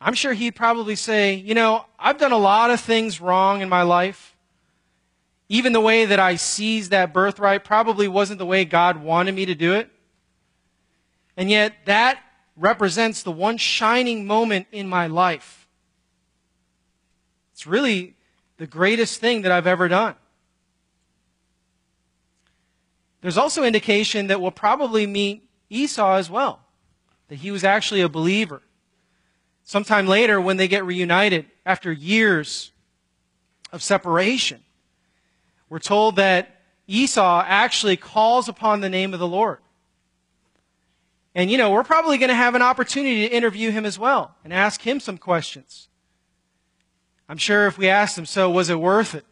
I'm 0.00 0.14
sure 0.14 0.32
he'd 0.32 0.56
probably 0.56 0.96
say, 0.96 1.34
you 1.34 1.54
know, 1.54 1.86
I've 1.98 2.18
done 2.18 2.32
a 2.32 2.38
lot 2.38 2.70
of 2.70 2.80
things 2.80 3.20
wrong 3.20 3.60
in 3.60 3.68
my 3.68 3.82
life. 3.82 4.36
Even 5.48 5.72
the 5.72 5.80
way 5.80 6.04
that 6.04 6.18
I 6.18 6.36
seized 6.36 6.90
that 6.90 7.12
birthright 7.12 7.64
probably 7.64 8.08
wasn't 8.08 8.38
the 8.38 8.46
way 8.46 8.64
God 8.64 9.02
wanted 9.02 9.34
me 9.34 9.46
to 9.46 9.54
do 9.54 9.74
it. 9.74 9.90
And 11.36 11.50
yet 11.50 11.74
that 11.86 12.20
represents 12.56 13.22
the 13.22 13.32
one 13.32 13.56
shining 13.56 14.26
moment 14.26 14.66
in 14.72 14.88
my 14.88 15.06
life 15.06 15.66
it's 17.56 17.66
really 17.66 18.14
the 18.58 18.66
greatest 18.66 19.18
thing 19.18 19.40
that 19.40 19.50
I've 19.50 19.66
ever 19.66 19.88
done. 19.88 20.14
There's 23.22 23.38
also 23.38 23.64
indication 23.64 24.26
that 24.26 24.42
we'll 24.42 24.50
probably 24.50 25.06
meet 25.06 25.48
Esau 25.70 26.16
as 26.16 26.28
well, 26.28 26.60
that 27.28 27.36
he 27.36 27.50
was 27.50 27.64
actually 27.64 28.02
a 28.02 28.10
believer. 28.10 28.60
Sometime 29.66 30.06
later, 30.06 30.40
when 30.40 30.58
they 30.58 30.68
get 30.68 30.84
reunited 30.84 31.44
after 31.66 31.90
years 31.90 32.70
of 33.72 33.82
separation, 33.82 34.62
we're 35.68 35.80
told 35.80 36.14
that 36.16 36.60
Esau 36.86 37.42
actually 37.44 37.96
calls 37.96 38.48
upon 38.48 38.80
the 38.80 38.88
name 38.88 39.12
of 39.12 39.18
the 39.18 39.26
Lord. 39.26 39.58
And, 41.34 41.50
you 41.50 41.58
know, 41.58 41.72
we're 41.72 41.82
probably 41.82 42.16
going 42.16 42.28
to 42.28 42.34
have 42.36 42.54
an 42.54 42.62
opportunity 42.62 43.28
to 43.28 43.34
interview 43.34 43.72
him 43.72 43.84
as 43.84 43.98
well 43.98 44.36
and 44.44 44.52
ask 44.52 44.82
him 44.82 45.00
some 45.00 45.18
questions. 45.18 45.88
I'm 47.28 47.36
sure 47.36 47.66
if 47.66 47.76
we 47.76 47.88
asked 47.88 48.16
him, 48.16 48.24
so 48.24 48.48
was 48.48 48.70
it 48.70 48.78
worth 48.78 49.16
it? 49.16 49.26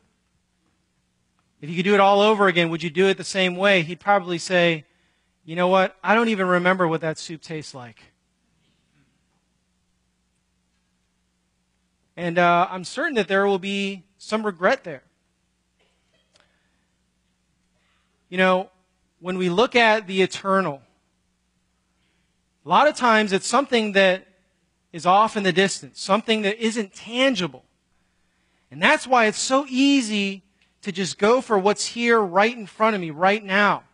If 1.60 1.70
you 1.70 1.76
could 1.76 1.84
do 1.84 1.94
it 1.94 2.00
all 2.00 2.20
over 2.20 2.48
again, 2.48 2.70
would 2.70 2.82
you 2.82 2.90
do 2.90 3.06
it 3.06 3.18
the 3.18 3.24
same 3.24 3.54
way? 3.54 3.82
He'd 3.82 4.00
probably 4.00 4.38
say, 4.38 4.84
you 5.44 5.54
know 5.54 5.68
what? 5.68 5.96
I 6.02 6.16
don't 6.16 6.28
even 6.28 6.48
remember 6.48 6.88
what 6.88 7.02
that 7.02 7.18
soup 7.18 7.40
tastes 7.40 7.72
like. 7.72 8.02
And 12.16 12.38
uh, 12.38 12.68
I'm 12.70 12.84
certain 12.84 13.14
that 13.14 13.28
there 13.28 13.46
will 13.46 13.58
be 13.58 14.04
some 14.18 14.44
regret 14.44 14.84
there. 14.84 15.02
You 18.28 18.38
know, 18.38 18.70
when 19.20 19.38
we 19.38 19.48
look 19.48 19.76
at 19.76 20.06
the 20.06 20.22
eternal, 20.22 20.82
a 22.64 22.68
lot 22.68 22.88
of 22.88 22.96
times 22.96 23.32
it's 23.32 23.46
something 23.46 23.92
that 23.92 24.26
is 24.92 25.06
off 25.06 25.36
in 25.36 25.42
the 25.42 25.52
distance, 25.52 26.00
something 26.00 26.42
that 26.42 26.64
isn't 26.64 26.94
tangible. 26.94 27.64
And 28.70 28.80
that's 28.82 29.06
why 29.06 29.26
it's 29.26 29.38
so 29.38 29.66
easy 29.68 30.42
to 30.82 30.92
just 30.92 31.18
go 31.18 31.40
for 31.40 31.58
what's 31.58 31.86
here 31.86 32.20
right 32.20 32.56
in 32.56 32.66
front 32.66 32.94
of 32.94 33.00
me 33.00 33.10
right 33.10 33.44
now 33.44 33.84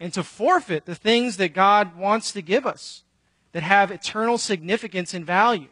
and 0.00 0.12
to 0.12 0.22
forfeit 0.22 0.84
the 0.84 0.94
things 0.94 1.36
that 1.38 1.54
God 1.54 1.96
wants 1.96 2.32
to 2.32 2.42
give 2.42 2.66
us 2.66 3.04
that 3.52 3.62
have 3.62 3.90
eternal 3.90 4.38
significance 4.38 5.14
and 5.14 5.24
value. 5.24 5.68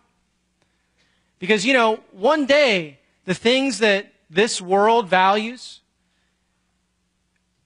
Because, 1.38 1.64
you 1.64 1.72
know, 1.72 2.01
one 2.12 2.46
day, 2.46 2.99
the 3.25 3.35
things 3.35 3.79
that 3.79 4.12
this 4.31 4.61
world 4.61 5.09
values, 5.09 5.81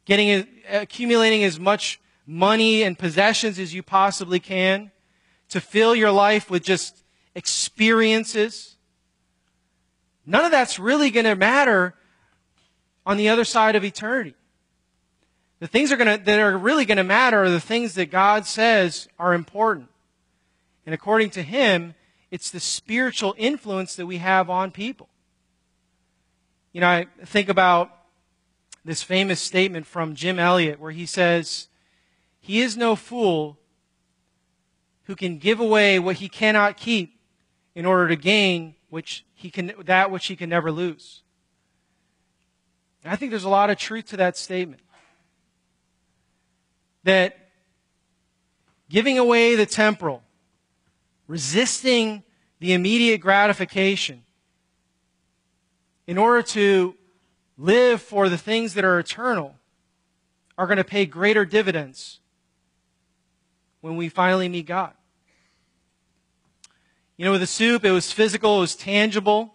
getting, 0.04 0.46
accumulating 0.68 1.44
as 1.44 1.58
much 1.58 2.00
money 2.26 2.82
and 2.82 2.98
possessions 2.98 3.58
as 3.58 3.72
you 3.72 3.82
possibly 3.82 4.40
can, 4.40 4.90
to 5.50 5.60
fill 5.60 5.94
your 5.94 6.10
life 6.10 6.50
with 6.50 6.62
just 6.62 7.02
experiences, 7.34 8.76
none 10.26 10.44
of 10.44 10.50
that's 10.50 10.78
really 10.78 11.10
going 11.10 11.26
to 11.26 11.36
matter 11.36 11.94
on 13.06 13.16
the 13.16 13.28
other 13.28 13.44
side 13.44 13.76
of 13.76 13.84
eternity. 13.84 14.34
The 15.60 15.66
things 15.66 15.92
are 15.92 15.96
gonna, 15.96 16.18
that 16.18 16.40
are 16.40 16.56
really 16.56 16.84
going 16.84 16.98
to 16.98 17.04
matter 17.04 17.44
are 17.44 17.50
the 17.50 17.60
things 17.60 17.94
that 17.94 18.10
God 18.10 18.46
says 18.46 19.08
are 19.18 19.34
important. 19.34 19.88
And 20.86 20.94
according 20.94 21.30
to 21.30 21.42
Him, 21.42 21.94
it's 22.30 22.50
the 22.50 22.60
spiritual 22.60 23.34
influence 23.36 23.96
that 23.96 24.06
we 24.06 24.18
have 24.18 24.48
on 24.48 24.70
people. 24.70 25.08
You 26.72 26.80
know, 26.80 26.88
I 26.88 27.06
think 27.24 27.48
about 27.48 27.90
this 28.84 29.02
famous 29.02 29.40
statement 29.40 29.86
from 29.86 30.14
Jim 30.14 30.38
Elliot 30.38 30.78
where 30.78 30.92
he 30.92 31.06
says, 31.06 31.68
He 32.40 32.60
is 32.60 32.76
no 32.76 32.94
fool 32.94 33.58
who 35.04 35.16
can 35.16 35.38
give 35.38 35.58
away 35.58 35.98
what 35.98 36.16
he 36.16 36.28
cannot 36.28 36.76
keep 36.76 37.18
in 37.74 37.84
order 37.84 38.08
to 38.08 38.16
gain 38.16 38.74
which 38.88 39.24
he 39.34 39.50
can, 39.50 39.72
that 39.84 40.10
which 40.10 40.26
he 40.26 40.36
can 40.36 40.48
never 40.48 40.70
lose. 40.70 41.22
And 43.02 43.12
I 43.12 43.16
think 43.16 43.30
there's 43.30 43.44
a 43.44 43.48
lot 43.48 43.70
of 43.70 43.78
truth 43.78 44.06
to 44.06 44.16
that 44.18 44.36
statement 44.36 44.82
that 47.04 47.36
giving 48.88 49.18
away 49.18 49.54
the 49.54 49.66
temporal, 49.66 50.22
resisting 51.30 52.24
the 52.58 52.72
immediate 52.72 53.18
gratification, 53.20 54.24
in 56.08 56.18
order 56.18 56.42
to 56.42 56.92
live 57.56 58.02
for 58.02 58.28
the 58.28 58.36
things 58.36 58.74
that 58.74 58.84
are 58.84 58.98
eternal, 58.98 59.54
are 60.58 60.66
going 60.66 60.76
to 60.76 60.82
pay 60.82 61.06
greater 61.06 61.44
dividends 61.44 62.18
when 63.80 63.96
we 63.96 64.08
finally 64.08 64.48
meet 64.48 64.66
God. 64.66 64.92
You 67.16 67.26
know, 67.26 67.30
with 67.30 67.42
the 67.42 67.46
soup, 67.46 67.84
it 67.84 67.92
was 67.92 68.10
physical, 68.10 68.58
it 68.58 68.62
was 68.62 68.74
tangible, 68.74 69.54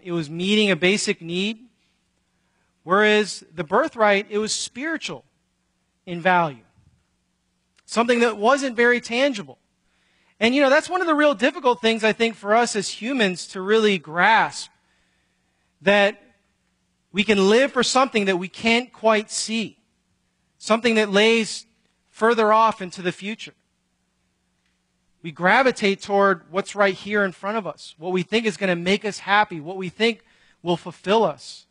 it 0.00 0.12
was 0.12 0.30
meeting 0.30 0.70
a 0.70 0.76
basic 0.76 1.20
need. 1.20 1.58
Whereas 2.84 3.44
the 3.54 3.64
birthright, 3.64 4.28
it 4.30 4.38
was 4.38 4.54
spiritual 4.54 5.26
in 6.06 6.22
value. 6.22 6.64
Something 7.84 8.20
that 8.20 8.38
wasn't 8.38 8.76
very 8.76 9.02
tangible. 9.02 9.58
And 10.40 10.54
you 10.54 10.62
know, 10.62 10.70
that's 10.70 10.88
one 10.88 11.02
of 11.02 11.06
the 11.06 11.14
real 11.14 11.34
difficult 11.34 11.82
things 11.82 12.02
I 12.02 12.14
think 12.14 12.34
for 12.34 12.54
us 12.54 12.74
as 12.74 12.88
humans 12.88 13.46
to 13.48 13.60
really 13.60 13.98
grasp 13.98 14.70
that 15.82 16.20
we 17.12 17.24
can 17.24 17.50
live 17.50 17.72
for 17.72 17.82
something 17.82 18.24
that 18.24 18.38
we 18.38 18.48
can't 18.48 18.90
quite 18.90 19.30
see. 19.30 19.76
Something 20.56 20.94
that 20.94 21.10
lays 21.10 21.66
further 22.08 22.52
off 22.52 22.80
into 22.80 23.02
the 23.02 23.12
future. 23.12 23.54
We 25.22 25.30
gravitate 25.30 26.00
toward 26.00 26.50
what's 26.50 26.74
right 26.74 26.94
here 26.94 27.24
in 27.24 27.32
front 27.32 27.58
of 27.58 27.66
us, 27.66 27.94
what 27.98 28.12
we 28.12 28.22
think 28.22 28.46
is 28.46 28.56
going 28.56 28.68
to 28.68 28.82
make 28.82 29.04
us 29.04 29.18
happy, 29.18 29.60
what 29.60 29.76
we 29.76 29.90
think 29.90 30.24
will 30.62 30.78
fulfill 30.78 31.24
us. 31.24 31.66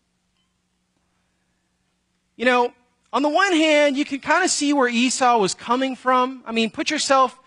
You 2.35 2.45
know, 2.45 2.73
on 3.11 3.23
the 3.23 3.29
one 3.29 3.53
hand, 3.53 3.97
you 3.97 4.05
can 4.05 4.19
kind 4.19 4.43
of 4.43 4.51
see 4.51 4.71
where 4.73 4.87
Esau 4.87 5.39
was 5.39 5.55
coming 5.55 5.95
from. 5.95 6.43
I 6.45 6.51
mean, 6.51 6.69
put 6.69 6.91
yourself 6.91 7.39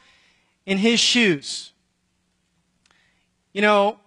in 0.67 0.79
his 0.79 1.01
shoes. 1.01 1.73
You 3.53 3.63
know, 3.63 3.99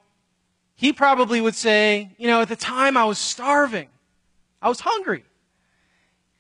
he 0.76 0.92
probably 0.92 1.42
would 1.42 1.56
say, 1.56 2.12
you 2.18 2.28
know, 2.28 2.42
at 2.42 2.50
the 2.50 2.56
time 2.56 2.98
I 2.98 3.06
was 3.06 3.18
starving. 3.18 3.90
I 4.62 4.70
was 4.70 4.82
hungry. 4.82 5.24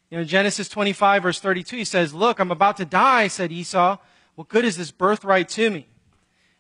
You 0.09 0.17
know, 0.17 0.23
Genesis 0.23 0.69
25 0.69 1.23
verse 1.23 1.39
32, 1.39 1.77
he 1.77 1.83
says, 1.83 2.13
look, 2.13 2.39
I'm 2.39 2.51
about 2.51 2.77
to 2.77 2.85
die, 2.85 3.27
said 3.27 3.51
Esau. 3.51 3.97
What 4.35 4.49
good 4.49 4.65
is 4.65 4.77
this 4.77 4.91
birthright 4.91 5.49
to 5.49 5.69
me? 5.69 5.87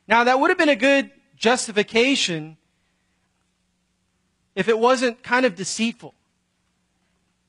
Now, 0.07 0.23
that 0.23 0.39
would 0.39 0.49
have 0.49 0.57
been 0.57 0.69
a 0.69 0.75
good 0.75 1.11
justification 1.35 2.57
if 4.55 4.67
it 4.69 4.79
wasn't 4.79 5.21
kind 5.23 5.45
of 5.45 5.55
deceitful. 5.55 6.13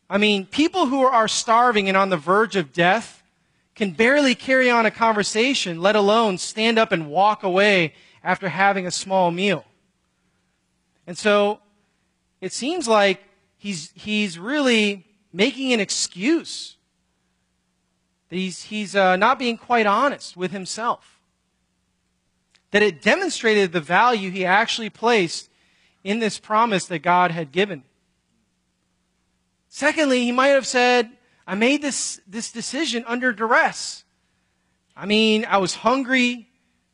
I 0.08 0.18
mean, 0.18 0.46
people 0.46 0.86
who 0.86 1.02
are 1.02 1.28
starving 1.28 1.88
and 1.88 1.96
on 1.96 2.10
the 2.10 2.16
verge 2.16 2.56
of 2.56 2.72
death 2.72 3.22
can 3.76 3.92
barely 3.92 4.34
carry 4.34 4.70
on 4.70 4.86
a 4.86 4.90
conversation, 4.90 5.80
let 5.80 5.94
alone 5.94 6.38
stand 6.38 6.78
up 6.78 6.90
and 6.92 7.08
walk 7.08 7.42
away 7.42 7.92
after 8.24 8.48
having 8.48 8.86
a 8.86 8.90
small 8.90 9.30
meal. 9.30 9.64
And 11.06 11.16
so 11.16 11.60
it 12.40 12.52
seems 12.52 12.88
like 12.88 13.22
he's, 13.58 13.92
he's 13.94 14.38
really 14.38 15.06
making 15.32 15.72
an 15.72 15.80
excuse. 15.80 16.76
He's, 18.30 18.64
he's 18.64 18.96
uh, 18.96 19.16
not 19.16 19.38
being 19.38 19.58
quite 19.58 19.86
honest 19.86 20.36
with 20.36 20.50
himself. 20.50 21.20
That 22.70 22.82
it 22.82 23.02
demonstrated 23.02 23.72
the 23.72 23.80
value 23.80 24.30
he 24.30 24.44
actually 24.44 24.90
placed 24.90 25.50
in 26.02 26.18
this 26.18 26.38
promise 26.38 26.86
that 26.86 27.00
God 27.00 27.30
had 27.30 27.52
given. 27.52 27.84
Secondly, 29.68 30.24
he 30.24 30.32
might 30.32 30.48
have 30.48 30.66
said, 30.66 31.10
I 31.46 31.54
made 31.54 31.80
this, 31.80 32.20
this 32.26 32.50
decision 32.50 33.04
under 33.06 33.32
duress. 33.32 34.04
I 34.96 35.06
mean, 35.06 35.44
I 35.44 35.58
was 35.58 35.74
hungry. 35.74 36.48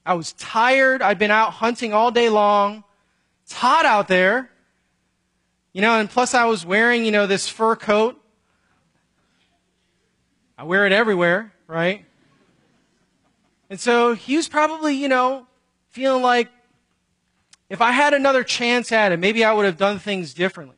I 0.04 0.14
was 0.14 0.32
tired. 0.34 1.00
I'd 1.00 1.18
been 1.18 1.30
out 1.30 1.52
hunting 1.54 1.94
all 1.94 2.10
day 2.10 2.28
long. 2.28 2.84
It's 3.44 3.52
hot 3.52 3.86
out 3.86 4.08
there. 4.08 4.50
You 5.72 5.80
know, 5.80 5.98
and 5.98 6.10
plus 6.10 6.34
I 6.34 6.44
was 6.44 6.66
wearing, 6.66 7.04
you 7.04 7.12
know, 7.12 7.26
this 7.26 7.48
fur 7.48 7.76
coat. 7.76 8.20
I 10.58 10.64
wear 10.64 10.86
it 10.86 10.92
everywhere, 10.92 11.52
right? 11.66 12.04
And 13.70 13.80
so 13.80 14.14
he 14.14 14.36
was 14.36 14.48
probably, 14.48 14.94
you 14.94 15.08
know, 15.08 15.46
feeling 15.88 16.22
like 16.22 16.50
if 17.70 17.80
I 17.80 17.92
had 17.92 18.12
another 18.12 18.44
chance 18.44 18.92
at 18.92 19.12
it, 19.12 19.18
maybe 19.18 19.44
I 19.44 19.52
would 19.54 19.64
have 19.64 19.78
done 19.78 19.98
things 19.98 20.34
differently. 20.34 20.76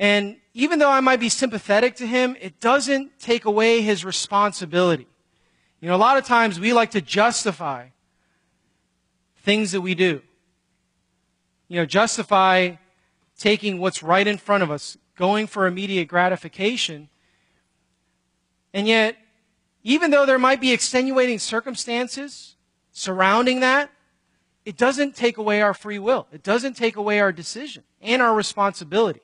And 0.00 0.36
even 0.56 0.78
though 0.78 0.90
I 0.90 1.00
might 1.00 1.20
be 1.20 1.28
sympathetic 1.28 1.96
to 1.96 2.06
him, 2.06 2.34
it 2.40 2.60
doesn't 2.60 3.18
take 3.20 3.44
away 3.44 3.82
his 3.82 4.06
responsibility. 4.06 5.06
You 5.80 5.88
know, 5.88 5.94
a 5.94 5.98
lot 5.98 6.16
of 6.16 6.24
times 6.24 6.58
we 6.58 6.72
like 6.72 6.92
to 6.92 7.02
justify 7.02 7.88
things 9.42 9.72
that 9.72 9.82
we 9.82 9.94
do. 9.94 10.22
You 11.68 11.80
know, 11.80 11.84
justify 11.84 12.76
taking 13.38 13.80
what's 13.80 14.02
right 14.02 14.26
in 14.26 14.38
front 14.38 14.62
of 14.62 14.70
us, 14.70 14.96
going 15.14 15.46
for 15.46 15.66
immediate 15.66 16.08
gratification. 16.08 17.10
And 18.72 18.88
yet, 18.88 19.18
even 19.82 20.10
though 20.10 20.24
there 20.24 20.38
might 20.38 20.62
be 20.62 20.72
extenuating 20.72 21.38
circumstances 21.38 22.56
surrounding 22.92 23.60
that, 23.60 23.90
it 24.64 24.78
doesn't 24.78 25.16
take 25.16 25.36
away 25.36 25.60
our 25.60 25.74
free 25.74 25.98
will. 25.98 26.26
It 26.32 26.42
doesn't 26.42 26.78
take 26.78 26.96
away 26.96 27.20
our 27.20 27.30
decision 27.30 27.82
and 28.00 28.22
our 28.22 28.34
responsibility. 28.34 29.20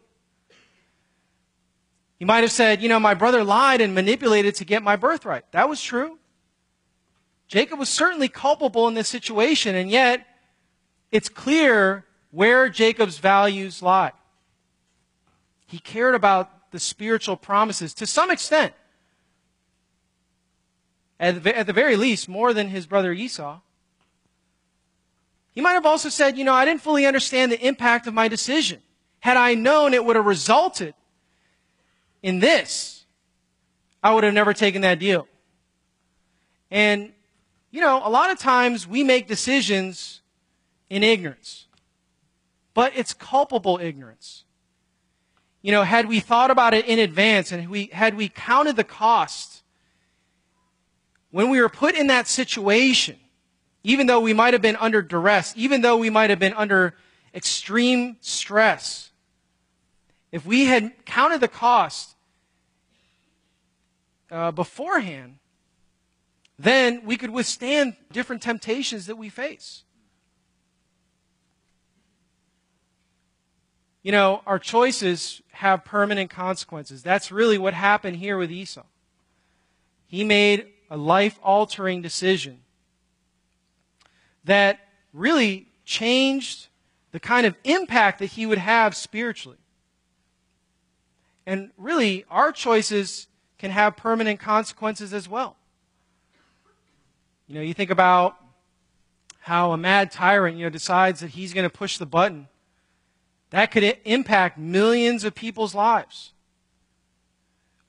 He 2.23 2.25
might 2.25 2.45
have 2.45 2.53
said, 2.53 2.81
you 2.81 2.89
know, 2.89 3.01
my 3.01 3.15
brother 3.15 3.43
lied 3.43 3.81
and 3.81 3.97
manipulated 3.97 4.55
to 4.55 4.65
get 4.65 4.81
my 4.85 4.95
birthright. 4.95 5.43
That 5.51 5.69
was 5.69 5.83
true. 5.83 6.21
Jacob 7.49 7.81
was 7.81 7.89
certainly 7.89 8.29
culpable 8.29 8.87
in 8.87 8.95
this 8.95 9.09
situation, 9.09 9.75
and 9.75 9.91
yet 9.91 10.25
it's 11.11 11.29
clear 11.29 12.05
where 12.31 12.69
Jacob's 12.69 13.19
values 13.19 13.83
lie. 13.83 14.13
He 15.67 15.81
cared 15.81 16.15
about 16.15 16.71
the 16.71 16.79
spiritual 16.79 17.37
promises 17.37 17.93
to 17.95 18.07
some 18.07 18.31
extent. 18.31 18.73
At 21.19 21.43
the, 21.43 21.59
at 21.59 21.67
the 21.67 21.73
very 21.73 21.97
least, 21.97 22.29
more 22.29 22.55
than 22.55 22.69
his 22.69 22.87
brother 22.87 23.13
Esau. 23.13 23.59
He 25.51 25.61
might 25.61 25.73
have 25.73 25.87
also 25.87 26.09
said, 26.09 26.39
you 26.39 26.45
know, 26.45 26.55
I 26.55 26.67
didn't 26.67 26.83
fully 26.83 27.05
understand 27.05 27.51
the 27.51 27.67
impact 27.67 28.07
of 28.07 28.15
my 28.15 28.29
decision. 28.29 28.81
Had 29.19 29.37
I 29.37 29.55
known 29.55 29.93
it 29.93 30.05
would 30.05 30.15
have 30.15 30.25
resulted 30.25 30.95
in 32.23 32.39
this, 32.39 33.05
I 34.03 34.15
would 34.15 34.25
have 34.25 34.35
never 34.35 34.53
taken 34.53 34.83
that 34.83 34.99
deal. 34.99 35.27
And, 36.71 37.13
you 37.71 37.81
know, 37.81 38.01
a 38.05 38.11
lot 38.11 38.31
of 38.31 38.39
times 38.39 38.87
we 38.87 39.05
make 39.05 39.29
decisions 39.29 40.23
in 40.89 41.03
ignorance, 41.03 41.67
but 42.75 42.93
it's 42.97 43.13
culpable 43.15 43.79
ignorance. 43.81 44.45
You 45.61 45.71
know, 45.71 45.85
had 45.85 46.09
we 46.09 46.19
thought 46.19 46.51
about 46.51 46.75
it 46.75 46.87
in 46.87 46.99
advance 46.99 47.53
and 47.53 47.69
we, 47.69 47.87
had 47.93 48.17
we 48.17 48.29
counted 48.29 48.77
the 48.77 48.85
cost, 48.85 49.63
when 51.31 51.51
we 51.51 51.61
were 51.61 51.69
put 51.69 51.95
in 51.95 52.09
that 52.09 52.27
situation, 52.27 53.17
even 53.85 54.07
though 54.07 54.21
we 54.21 54.33
might 54.33 54.55
have 54.55 54.63
been 54.63 54.77
under 54.77 55.03
duress, 55.03 55.55
even 55.57 55.81
though 55.81 55.97
we 55.97 56.11
might 56.11 56.31
have 56.31 56.39
been 56.39 56.55
under 56.55 56.95
extreme 57.35 58.17
stress. 58.21 59.12
If 60.33 60.47
we 60.47 60.65
had 60.65 61.05
counted 61.05 61.41
the 61.43 61.49
cost 61.49 62.17
uh, 64.31 64.51
beforehand, 64.51 65.39
then 66.59 67.05
we 67.05 67.19
could 67.19 67.31
withstand 67.31 67.97
different 68.11 68.41
temptations 68.41 69.07
that 69.07 69.17
we 69.17 69.29
face. 69.29 69.85
You 74.03 74.11
know, 74.11 74.43
our 74.47 74.59
choices 74.59 75.43
have 75.53 75.85
permanent 75.85 76.31
consequences. 76.31 77.03
That's 77.03 77.31
really 77.31 77.59
what 77.59 77.75
happened 77.75 78.17
here 78.17 78.37
with 78.37 78.51
Esau. 78.51 78.85
He 80.07 80.25
made 80.25 80.67
a 80.91 80.97
life 80.97 81.39
altering 81.43 82.03
decision 82.03 82.61
that 84.45 84.81
really 85.13 85.69
changed 85.85 86.69
the 87.13 87.21
kind 87.21 87.47
of 87.47 87.55
impact 87.65 88.19
that 88.19 88.27
he 88.27 88.47
would 88.47 88.59
have 88.59 88.97
spiritually. 88.97 89.59
And 91.47 91.71
really, 91.77 92.25
our 92.31 92.53
choices 92.53 93.27
can 93.59 93.71
have 93.71 93.97
permanent 93.97 94.41
consequences 94.41 95.13
as 95.13 95.29
well. 95.29 95.57
You 97.47 97.57
know, 97.57 97.61
you 97.61 97.75
think 97.75 97.91
about 97.91 98.37
how 99.41 99.73
a 99.73 99.77
mad 99.77 100.11
tyrant, 100.11 100.57
you 100.57 100.65
know, 100.65 100.71
decides 100.71 101.21
that 101.21 101.31
he's 101.31 101.53
going 101.53 101.69
to 101.69 101.71
push 101.71 101.99
the 101.99 102.07
button 102.07 102.49
that 103.53 103.71
could 103.71 103.99
impact 104.07 104.59
millions 104.59 105.25
of 105.25 105.35
people's 105.35 105.75
lives. 105.75 106.33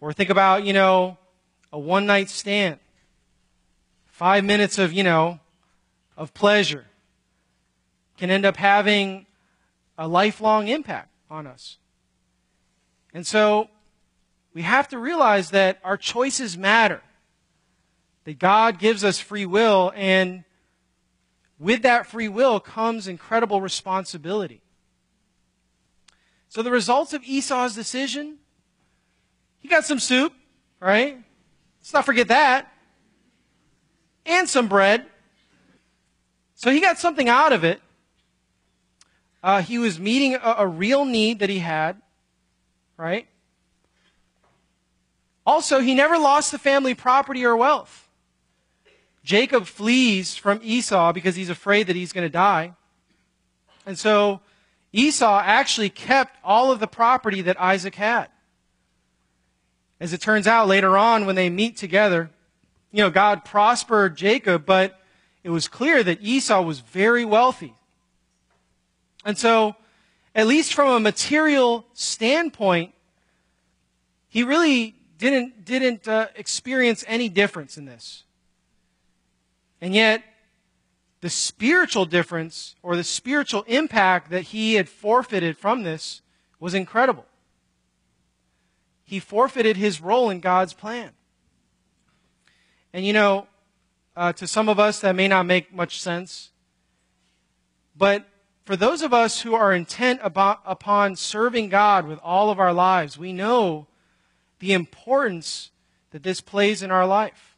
Or 0.01 0.11
think 0.11 0.29
about, 0.29 0.65
you 0.65 0.73
know, 0.73 1.17
a 1.71 1.79
one 1.79 2.05
night 2.05 2.29
stand. 2.29 2.79
Five 4.05 4.43
minutes 4.43 4.77
of, 4.77 4.91
you 4.91 5.03
know, 5.03 5.39
of 6.17 6.33
pleasure 6.33 6.85
can 8.17 8.29
end 8.29 8.45
up 8.45 8.57
having 8.57 9.25
a 9.97 10.05
lifelong 10.05 10.67
impact 10.67 11.09
on 11.31 11.47
us. 11.47 11.77
And 13.13 13.25
so 13.25 13.69
we 14.53 14.63
have 14.63 14.87
to 14.89 14.97
realize 14.97 15.51
that 15.51 15.79
our 15.83 15.97
choices 15.97 16.57
matter. 16.57 17.01
That 18.25 18.39
God 18.39 18.79
gives 18.79 19.03
us 19.03 19.19
free 19.19 19.45
will, 19.45 19.91
and 19.95 20.45
with 21.59 21.81
that 21.81 22.07
free 22.07 22.29
will 22.29 22.59
comes 22.59 23.07
incredible 23.07 23.59
responsibility. 23.59 24.61
So 26.47 26.61
the 26.61 26.71
results 26.71 27.13
of 27.13 27.23
Esau's 27.23 27.75
decision, 27.75 28.37
he 29.59 29.67
got 29.67 29.83
some 29.83 29.99
soup, 29.99 30.33
right? 30.79 31.17
Let's 31.81 31.93
not 31.93 32.05
forget 32.05 32.29
that. 32.29 32.71
And 34.25 34.47
some 34.47 34.69
bread. 34.69 35.05
So 36.55 36.71
he 36.71 36.79
got 36.79 36.97
something 36.97 37.27
out 37.27 37.51
of 37.51 37.65
it. 37.65 37.81
Uh, 39.43 39.61
he 39.61 39.79
was 39.79 39.99
meeting 39.99 40.35
a, 40.35 40.55
a 40.59 40.67
real 40.67 41.03
need 41.03 41.39
that 41.39 41.49
he 41.49 41.59
had, 41.59 42.01
right? 42.97 43.27
Also, 45.45 45.79
he 45.79 45.93
never 45.93 46.17
lost 46.17 46.51
the 46.51 46.57
family 46.57 46.93
property 46.93 47.45
or 47.45 47.55
wealth. 47.55 48.07
Jacob 49.23 49.65
flees 49.65 50.35
from 50.35 50.59
Esau 50.63 51.13
because 51.13 51.35
he's 51.35 51.49
afraid 51.49 51.87
that 51.87 51.95
he's 51.95 52.13
going 52.13 52.25
to 52.25 52.31
die. 52.31 52.73
And 53.85 53.97
so 53.97 54.41
Esau 54.91 55.41
actually 55.43 55.89
kept 55.89 56.37
all 56.43 56.71
of 56.71 56.79
the 56.79 56.87
property 56.87 57.41
that 57.41 57.59
Isaac 57.59 57.95
had. 57.95 58.27
As 59.99 60.13
it 60.13 60.21
turns 60.21 60.47
out 60.47 60.67
later 60.67 60.97
on 60.97 61.25
when 61.25 61.35
they 61.35 61.49
meet 61.49 61.77
together, 61.77 62.29
you 62.91 63.01
know, 63.03 63.09
God 63.09 63.45
prospered 63.45 64.17
Jacob, 64.17 64.65
but 64.65 64.99
it 65.43 65.49
was 65.49 65.67
clear 65.67 66.03
that 66.03 66.21
Esau 66.21 66.61
was 66.61 66.79
very 66.79 67.25
wealthy. 67.25 67.73
And 69.25 69.37
so, 69.37 69.75
at 70.35 70.47
least 70.47 70.73
from 70.73 70.89
a 70.89 70.99
material 70.99 71.85
standpoint, 71.93 72.93
he 74.27 74.43
really 74.43 74.95
didn't, 75.17 75.63
didn't 75.63 76.07
uh, 76.07 76.27
experience 76.35 77.03
any 77.07 77.29
difference 77.29 77.77
in 77.77 77.85
this. 77.85 78.23
And 79.79 79.93
yet, 79.93 80.23
the 81.21 81.29
spiritual 81.29 82.05
difference 82.05 82.75
or 82.81 82.95
the 82.95 83.03
spiritual 83.03 83.63
impact 83.67 84.29
that 84.31 84.41
he 84.45 84.73
had 84.73 84.89
forfeited 84.89 85.57
from 85.57 85.83
this 85.83 86.21
was 86.59 86.73
incredible. 86.73 87.25
He 89.05 89.19
forfeited 89.19 89.77
his 89.77 90.01
role 90.01 90.29
in 90.29 90.39
God's 90.39 90.73
plan. 90.73 91.11
And 92.91 93.05
you 93.05 93.13
know, 93.13 93.47
uh, 94.15 94.33
to 94.33 94.47
some 94.47 94.67
of 94.69 94.79
us, 94.79 94.99
that 94.99 95.15
may 95.15 95.27
not 95.27 95.45
make 95.45 95.73
much 95.73 96.01
sense. 96.01 96.51
But 97.95 98.27
for 98.65 98.75
those 98.75 99.01
of 99.01 99.13
us 99.13 99.41
who 99.41 99.55
are 99.55 99.73
intent 99.73 100.21
about, 100.23 100.61
upon 100.65 101.15
serving 101.15 101.69
God 101.69 102.07
with 102.07 102.19
all 102.23 102.49
of 102.49 102.59
our 102.59 102.73
lives, 102.73 103.17
we 103.17 103.33
know 103.33 103.87
the 104.59 104.73
importance 104.73 105.71
that 106.11 106.23
this 106.23 106.39
plays 106.39 106.81
in 106.81 106.89
our 106.89 107.05
life. 107.05 107.57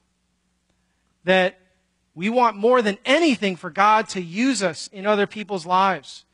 That 1.23 1.59
we 2.15 2.29
want 2.29 2.55
more 2.55 2.81
than 2.81 2.97
anything 3.05 3.55
for 3.55 3.69
God 3.69 4.09
to 4.09 4.21
use 4.21 4.63
us 4.63 4.87
in 4.91 5.05
other 5.05 5.27
people's 5.27 5.65
lives 5.65 6.25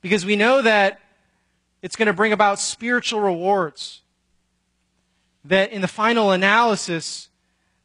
because 0.00 0.24
we 0.24 0.34
know 0.34 0.62
that 0.62 1.00
it's 1.82 1.94
going 1.94 2.06
to 2.06 2.12
bring 2.12 2.32
about 2.32 2.58
spiritual 2.58 3.20
rewards. 3.20 4.02
That 5.44 5.70
in 5.70 5.82
the 5.82 5.88
final 5.88 6.32
analysis, 6.32 7.28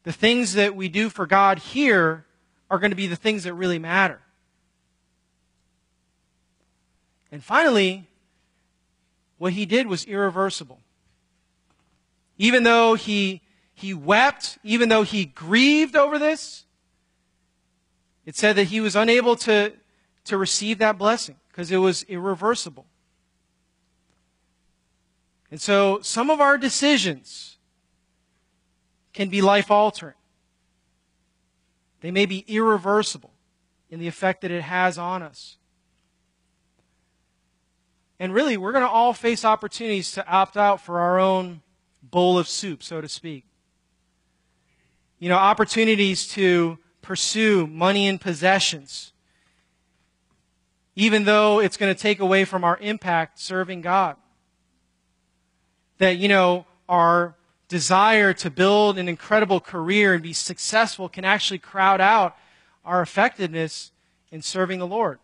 the 0.04 0.14
things 0.14 0.54
that 0.54 0.76
we 0.76 0.88
do 0.88 1.10
for 1.10 1.28
God 1.28 1.60
here 1.60 2.26
are 2.70 2.80
going 2.80 2.92
to 2.92 2.98
be 2.98 3.08
the 3.08 3.16
things 3.16 3.44
that 3.44 3.54
really 3.54 3.80
matter. 3.80 4.22
And 7.32 7.44
finally, 7.44 8.08
what 9.38 9.54
he 9.54 9.66
did 9.66 9.88
was 9.88 10.06
irreversible. 10.06 10.80
Even 12.38 12.64
though 12.64 12.96
he, 12.96 13.42
he 13.74 13.94
wept, 13.94 14.58
even 14.64 14.90
though 14.90 15.04
he 15.04 15.26
grieved 15.26 15.96
over 15.96 16.20
this, 16.20 16.66
it 18.26 18.36
said 18.36 18.56
that 18.58 18.66
he 18.66 18.82
was 18.82 18.96
unable 18.96 19.36
to, 19.38 19.74
to 20.26 20.38
receive 20.38 20.78
that 20.80 20.98
blessing 20.98 21.36
because 21.48 21.72
it 21.72 21.78
was 21.78 22.04
irreversible. 22.04 22.86
And 25.50 25.60
so 25.60 26.00
some 26.02 26.30
of 26.30 26.40
our 26.40 26.58
decisions 26.58 27.58
can 29.14 29.30
be 29.30 29.42
life 29.42 29.70
altering. 29.70 30.16
They 32.00 32.12
may 32.12 32.26
be 32.26 32.46
irreversible 32.48 33.32
in 33.90 34.00
the 34.00 34.08
effect 34.08 34.42
that 34.42 34.52
it 34.52 34.64
has 34.64 34.98
on 34.98 35.22
us. 35.22 35.58
And 38.22 38.36
really, 38.36 38.56
we're 38.56 38.72
going 38.72 38.84
to 38.84 38.88
all 38.88 39.14
face 39.14 39.44
opportunities 39.44 40.12
to 40.12 40.28
opt 40.28 40.56
out 40.56 40.80
for 40.80 41.00
our 41.00 41.20
own 41.20 41.64
bowl 42.04 42.38
of 42.38 42.48
soup, 42.48 42.84
so 42.84 43.02
to 43.02 43.10
speak. 43.10 43.46
You 45.18 45.28
know, 45.28 45.38
opportunities 45.38 46.28
to 46.34 46.78
pursue 47.02 47.66
money 47.66 48.08
and 48.08 48.22
possessions, 48.22 49.12
even 50.96 51.24
though 51.24 51.60
it's 51.60 51.78
going 51.78 51.92
to 51.92 52.00
take 52.00 52.20
away 52.20 52.46
from 52.46 52.64
our 52.64 52.78
impact 52.78 53.40
serving 53.40 53.82
God. 53.82 54.18
That, 55.98 56.18
you 56.18 56.28
know, 56.28 56.68
our 56.88 57.34
desire 57.70 58.34
to 58.34 58.52
build 58.52 59.00
an 59.00 59.10
incredible 59.10 59.60
career 59.60 60.14
and 60.14 60.22
be 60.22 60.34
successful 60.34 61.10
can 61.10 61.26
actually 61.26 61.58
crowd 61.58 62.00
out 62.00 62.38
our 62.86 63.02
effectiveness 63.02 63.92
in 64.30 64.44
serving 64.44 64.78
the 64.78 64.86
Lord. 64.86 65.18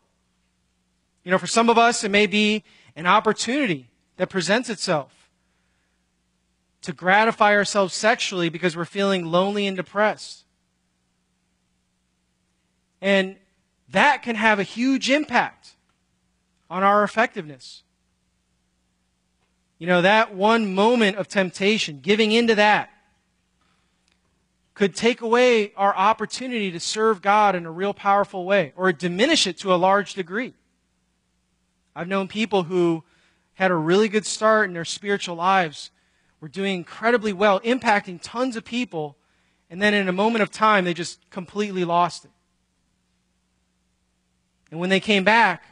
You 1.28 1.32
know, 1.32 1.38
for 1.38 1.46
some 1.46 1.70
of 1.70 1.78
us, 1.78 2.06
it 2.06 2.10
may 2.10 2.26
be 2.26 2.64
an 2.96 3.06
opportunity 3.06 3.90
that 4.16 4.30
presents 4.30 4.70
itself 4.70 5.30
to 6.84 6.94
gratify 6.94 7.54
ourselves 7.54 7.94
sexually 7.94 8.48
because 8.48 8.78
we're 8.78 8.86
feeling 8.86 9.26
lonely 9.26 9.68
and 9.68 9.76
depressed. 9.76 10.46
And 13.02 13.36
that 13.90 14.24
can 14.24 14.38
have 14.38 14.58
a 14.58 14.64
huge 14.64 15.10
impact 15.10 15.72
on 16.70 16.82
our 16.82 17.04
effectiveness. 17.04 17.84
You 19.80 19.88
know, 19.88 20.02
that 20.04 20.34
one 20.34 20.74
moment 20.74 21.18
of 21.18 21.28
temptation, 21.28 22.00
giving 22.00 22.32
into 22.32 22.56
that, 22.56 22.90
could 24.76 24.96
take 24.96 25.20
away 25.20 25.74
our 25.76 25.94
opportunity 25.94 26.72
to 26.72 26.80
serve 26.80 27.22
God 27.22 27.54
in 27.54 27.66
a 27.66 27.72
real 27.72 27.94
powerful 27.94 28.46
way 28.46 28.72
or 28.78 28.94
diminish 28.94 29.46
it 29.46 29.58
to 29.58 29.74
a 29.74 29.76
large 29.76 30.14
degree. 30.14 30.54
I've 31.98 32.08
known 32.08 32.28
people 32.28 32.62
who 32.62 33.04
had 33.56 33.72
a 33.72 33.76
really 33.76 34.08
good 34.08 34.24
start 34.24 34.68
in 34.68 34.76
their 34.76 34.86
spiritual 34.86 35.36
lives, 35.36 35.90
were 36.40 36.48
doing 36.48 36.76
incredibly 36.76 37.34
well, 37.34 37.60
impacting 37.62 38.20
tons 38.22 38.56
of 38.56 38.64
people, 38.64 39.18
and 39.72 39.82
then 39.82 39.96
in 39.96 40.08
a 40.08 40.12
moment 40.12 40.44
of 40.44 40.52
time, 40.52 40.86
they 40.86 40.94
just 40.94 41.28
completely 41.32 41.84
lost 41.84 42.24
it. 42.24 42.30
And 44.70 44.80
when 44.80 44.92
they 44.92 45.00
came 45.00 45.24
back, 45.24 45.64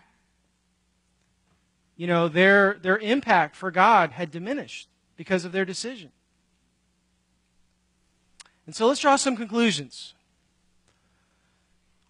you 1.95 2.07
know, 2.07 2.27
their, 2.27 2.79
their 2.81 2.97
impact 2.97 3.55
for 3.55 3.69
God 3.69 4.09
had 4.09 4.31
diminished 4.31 4.89
because 5.17 5.45
of 5.45 5.51
their 5.51 5.63
decision. 5.63 6.11
And 8.65 8.75
so 8.75 8.87
let's 8.87 8.99
draw 8.99 9.15
some 9.15 9.37
conclusions. 9.37 10.14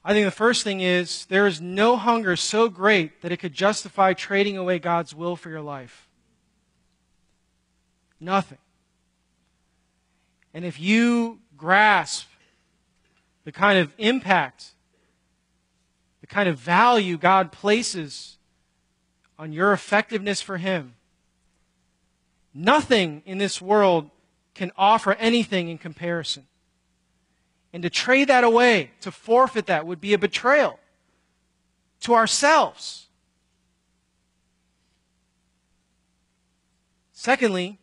I 0.08 0.14
think 0.14 0.26
the 0.26 0.32
first 0.32 0.64
thing 0.64 0.82
is 0.82 1.26
there 1.26 1.48
is 1.48 1.60
no 1.60 1.98
hunger 1.98 2.36
so 2.36 2.70
great 2.70 3.24
that 3.24 3.32
it 3.32 3.38
could 3.38 3.54
justify 3.54 4.14
trading 4.14 4.56
away 4.56 4.78
God's 4.78 5.16
will 5.16 5.36
for 5.36 5.50
your 5.50 5.64
life. 5.64 6.08
Nothing. 8.20 8.60
And 10.54 10.64
if 10.64 10.80
you 10.80 11.40
grasp 11.58 12.28
the 13.46 13.52
kind 13.52 13.80
of 13.80 13.94
impact, 13.98 14.74
the 16.22 16.28
kind 16.28 16.48
of 16.48 16.60
value 16.60 17.18
God 17.18 17.52
places 17.52 18.38
on 19.40 19.52
your 19.52 19.74
effectiveness 19.74 20.40
for 20.40 20.58
Him, 20.58 20.94
nothing 22.54 23.24
in 23.26 23.40
this 23.40 23.60
world 23.60 24.12
can 24.54 24.72
offer 24.78 25.14
anything 25.14 25.68
in 25.68 25.80
comparison. 25.80 26.46
And 27.76 27.84
to 27.84 27.90
trade 27.90 28.30
that 28.30 28.46
away, 28.46 28.92
to 29.02 29.12
forfeit 29.12 29.66
that, 29.66 29.86
would 29.86 30.00
be 30.00 30.14
a 30.14 30.18
betrayal 30.18 30.80
to 32.00 32.14
ourselves. 32.14 33.08
Secondly, 37.12 37.78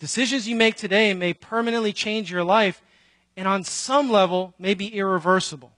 decisions 0.00 0.48
you 0.48 0.56
make 0.56 0.74
today 0.74 1.14
may 1.14 1.32
permanently 1.32 1.92
change 1.92 2.28
your 2.32 2.42
life 2.42 2.82
and 3.36 3.46
on 3.46 3.62
some 3.62 4.10
level 4.10 4.52
may 4.58 4.74
be 4.74 4.88
irreversible. 4.88 5.70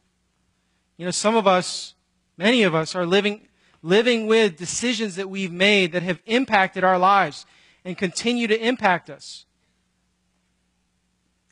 You 0.97 1.05
know, 1.05 1.11
some 1.11 1.37
of 1.37 1.47
us, 1.47 1.93
many 2.39 2.63
of 2.63 2.75
us, 2.75 2.95
are 2.95 3.05
living, 3.05 3.49
living 3.83 4.29
with 4.29 4.57
decisions 4.57 5.17
that 5.17 5.29
we've 5.29 5.53
made 5.53 5.93
that 5.93 6.03
have 6.03 6.23
impacted 6.25 6.85
our 6.85 6.99
lives 6.99 7.45
and 7.85 7.99
continue 7.99 8.47
to 8.47 8.59
impact 8.59 9.11
us. 9.11 9.45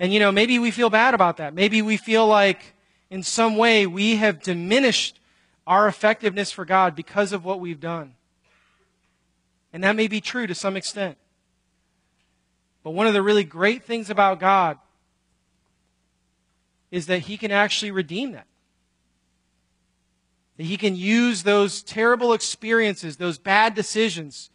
And 0.01 0.13
you 0.13 0.21
know, 0.21 0.31
maybe 0.31 0.59
we 0.59 0.71
feel 0.71 0.91
bad 0.91 1.15
about 1.15 1.39
that. 1.39 1.55
Maybe 1.55 1.83
we 1.83 1.97
feel 1.97 2.27
like 2.27 2.75
in 3.11 3.23
some 3.23 3.57
way 3.57 3.87
we 3.87 4.17
have 4.17 4.43
diminished 4.43 5.19
our 5.67 5.89
effectiveness 5.89 6.51
for 6.51 6.65
God 6.65 6.95
because 6.95 7.33
of 7.33 7.45
what 7.45 7.61
we've 7.61 7.81
done. 7.81 8.15
And 9.73 9.85
that 9.85 9.97
may 9.97 10.09
be 10.09 10.21
true 10.21 10.47
to 10.47 10.55
some 10.55 10.77
extent. 10.77 11.19
But 12.83 12.93
one 12.93 13.07
of 13.07 13.13
the 13.13 13.23
really 13.23 13.45
great 13.45 13.85
things 13.85 14.09
about 14.09 14.41
God 14.41 14.79
is 16.91 17.07
that 17.07 17.21
He 17.21 17.37
can 17.37 17.51
actually 17.51 17.91
redeem 17.91 18.33
that. 18.33 18.47
That 20.57 20.65
He 20.65 20.77
can 20.77 20.97
use 20.97 21.43
those 21.43 21.83
terrible 21.83 22.33
experiences, 22.33 23.17
those 23.17 23.37
bad 23.37 23.75
decisions, 23.75 24.49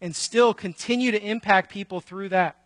and 0.00 0.14
still 0.16 0.54
continue 0.54 1.10
to 1.10 1.22
impact 1.22 1.70
people 1.70 2.00
through 2.00 2.30
that. 2.30 2.57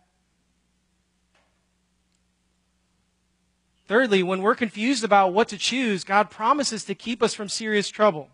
Thirdly, 3.87 4.23
when 4.23 4.41
we're 4.41 4.55
confused 4.55 5.03
about 5.03 5.33
what 5.33 5.49
to 5.49 5.57
choose, 5.57 6.03
God 6.03 6.29
promises 6.29 6.85
to 6.85 6.95
keep 6.95 7.21
us 7.21 7.33
from 7.33 7.49
serious 7.49 7.89
trouble. 7.89 8.29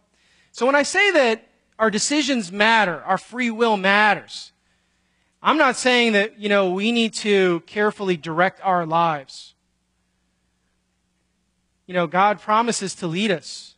So 0.51 0.65
when 0.65 0.75
I 0.75 0.83
say 0.83 1.11
that 1.11 1.47
our 1.79 1.89
decisions 1.89 2.51
matter, 2.51 3.01
our 3.03 3.17
free 3.17 3.49
will 3.49 3.77
matters, 3.77 4.51
I'm 5.41 5.57
not 5.57 5.75
saying 5.75 6.13
that, 6.13 6.37
you 6.37 6.49
know, 6.49 6.71
we 6.71 6.91
need 6.91 7.13
to 7.15 7.61
carefully 7.61 8.17
direct 8.17 8.59
our 8.61 8.85
lives. 8.85 9.55
You 11.87 11.93
know, 11.93 12.07
God 12.07 12.39
promises 12.39 12.93
to 12.95 13.07
lead 13.07 13.31
us 13.31 13.75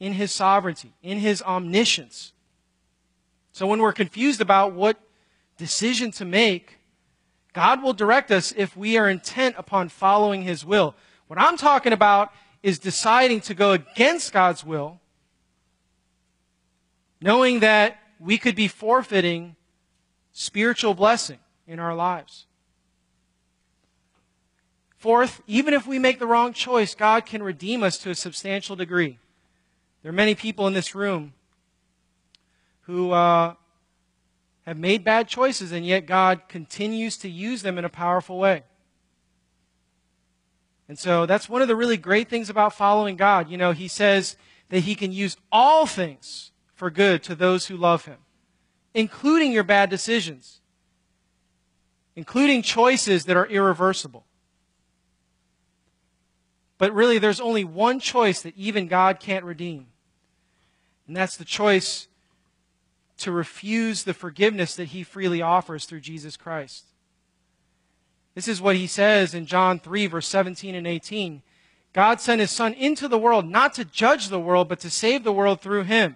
in 0.00 0.14
His 0.14 0.32
sovereignty, 0.32 0.94
in 1.02 1.18
His 1.18 1.42
omniscience. 1.42 2.32
So 3.52 3.66
when 3.66 3.80
we're 3.80 3.92
confused 3.92 4.40
about 4.40 4.72
what 4.72 4.98
decision 5.56 6.10
to 6.12 6.24
make, 6.24 6.75
God 7.56 7.82
will 7.82 7.94
direct 7.94 8.30
us 8.30 8.52
if 8.54 8.76
we 8.76 8.98
are 8.98 9.08
intent 9.08 9.54
upon 9.56 9.88
following 9.88 10.42
His 10.42 10.62
will. 10.62 10.94
What 11.26 11.40
I'm 11.40 11.56
talking 11.56 11.94
about 11.94 12.30
is 12.62 12.78
deciding 12.78 13.40
to 13.40 13.54
go 13.54 13.72
against 13.72 14.30
God's 14.30 14.62
will, 14.62 15.00
knowing 17.18 17.60
that 17.60 17.96
we 18.20 18.36
could 18.36 18.56
be 18.56 18.68
forfeiting 18.68 19.56
spiritual 20.34 20.92
blessing 20.92 21.38
in 21.66 21.78
our 21.78 21.94
lives. 21.94 22.44
Fourth, 24.98 25.40
even 25.46 25.72
if 25.72 25.86
we 25.86 25.98
make 25.98 26.18
the 26.18 26.26
wrong 26.26 26.52
choice, 26.52 26.94
God 26.94 27.24
can 27.24 27.42
redeem 27.42 27.82
us 27.82 27.96
to 27.98 28.10
a 28.10 28.14
substantial 28.14 28.76
degree. 28.76 29.18
There 30.02 30.10
are 30.10 30.14
many 30.14 30.34
people 30.34 30.66
in 30.66 30.74
this 30.74 30.94
room 30.94 31.32
who 32.82 33.12
uh, 33.12 33.54
have 34.66 34.76
made 34.76 35.04
bad 35.04 35.28
choices, 35.28 35.70
and 35.70 35.86
yet 35.86 36.06
God 36.06 36.48
continues 36.48 37.16
to 37.18 37.28
use 37.28 37.62
them 37.62 37.78
in 37.78 37.84
a 37.84 37.88
powerful 37.88 38.38
way. 38.38 38.64
And 40.88 40.98
so 40.98 41.24
that's 41.24 41.48
one 41.48 41.62
of 41.62 41.68
the 41.68 41.76
really 41.76 41.96
great 41.96 42.28
things 42.28 42.50
about 42.50 42.74
following 42.74 43.16
God. 43.16 43.48
You 43.48 43.56
know, 43.56 43.72
He 43.72 43.88
says 43.88 44.36
that 44.68 44.80
He 44.80 44.94
can 44.94 45.12
use 45.12 45.36
all 45.52 45.86
things 45.86 46.50
for 46.74 46.90
good 46.90 47.22
to 47.24 47.34
those 47.34 47.66
who 47.66 47.76
love 47.76 48.06
Him, 48.06 48.18
including 48.92 49.52
your 49.52 49.64
bad 49.64 49.88
decisions, 49.88 50.60
including 52.16 52.62
choices 52.62 53.24
that 53.26 53.36
are 53.36 53.46
irreversible. 53.46 54.24
But 56.78 56.92
really, 56.92 57.18
there's 57.18 57.40
only 57.40 57.64
one 57.64 58.00
choice 58.00 58.42
that 58.42 58.56
even 58.56 58.86
God 58.88 59.18
can't 59.20 59.44
redeem. 59.44 59.86
And 61.06 61.16
that's 61.16 61.36
the 61.36 61.44
choice 61.44 62.08
to 63.26 63.32
refuse 63.32 64.04
the 64.04 64.14
forgiveness 64.14 64.76
that 64.76 64.84
he 64.86 65.02
freely 65.02 65.42
offers 65.42 65.84
through 65.84 65.98
Jesus 65.98 66.36
Christ. 66.36 66.84
This 68.36 68.46
is 68.46 68.60
what 68.60 68.76
he 68.76 68.86
says 68.86 69.34
in 69.34 69.46
John 69.46 69.80
3, 69.80 70.06
verse 70.06 70.28
17 70.28 70.76
and 70.76 70.86
18. 70.86 71.42
God 71.92 72.20
sent 72.20 72.40
his 72.40 72.52
Son 72.52 72.72
into 72.72 73.08
the 73.08 73.18
world 73.18 73.44
not 73.44 73.74
to 73.74 73.84
judge 73.84 74.28
the 74.28 74.38
world, 74.38 74.68
but 74.68 74.78
to 74.78 74.90
save 74.90 75.24
the 75.24 75.32
world 75.32 75.60
through 75.60 75.82
him. 75.82 76.14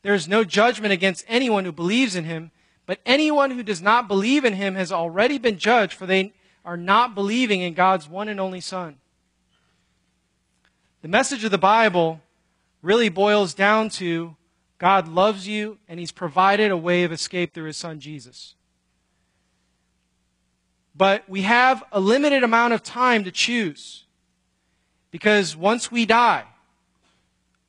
There 0.00 0.14
is 0.14 0.26
no 0.26 0.42
judgment 0.42 0.90
against 0.90 1.26
anyone 1.28 1.66
who 1.66 1.72
believes 1.72 2.16
in 2.16 2.24
him, 2.24 2.50
but 2.86 3.00
anyone 3.04 3.50
who 3.50 3.62
does 3.62 3.82
not 3.82 4.08
believe 4.08 4.46
in 4.46 4.54
him 4.54 4.74
has 4.74 4.90
already 4.90 5.36
been 5.36 5.58
judged, 5.58 5.92
for 5.92 6.06
they 6.06 6.32
are 6.64 6.78
not 6.78 7.14
believing 7.14 7.60
in 7.60 7.74
God's 7.74 8.08
one 8.08 8.30
and 8.30 8.40
only 8.40 8.62
Son. 8.62 8.96
The 11.02 11.08
message 11.08 11.44
of 11.44 11.50
the 11.50 11.58
Bible 11.58 12.22
really 12.80 13.10
boils 13.10 13.52
down 13.52 13.90
to 13.90 14.34
God 14.78 15.08
loves 15.08 15.48
you, 15.48 15.78
and 15.88 15.98
He's 15.98 16.12
provided 16.12 16.70
a 16.70 16.76
way 16.76 17.04
of 17.04 17.12
escape 17.12 17.54
through 17.54 17.66
His 17.66 17.76
Son 17.76 18.00
Jesus. 18.00 18.54
But 20.94 21.28
we 21.28 21.42
have 21.42 21.84
a 21.92 22.00
limited 22.00 22.42
amount 22.42 22.72
of 22.72 22.82
time 22.82 23.24
to 23.24 23.30
choose. 23.30 24.04
Because 25.10 25.56
once 25.56 25.90
we 25.90 26.04
die, 26.04 26.44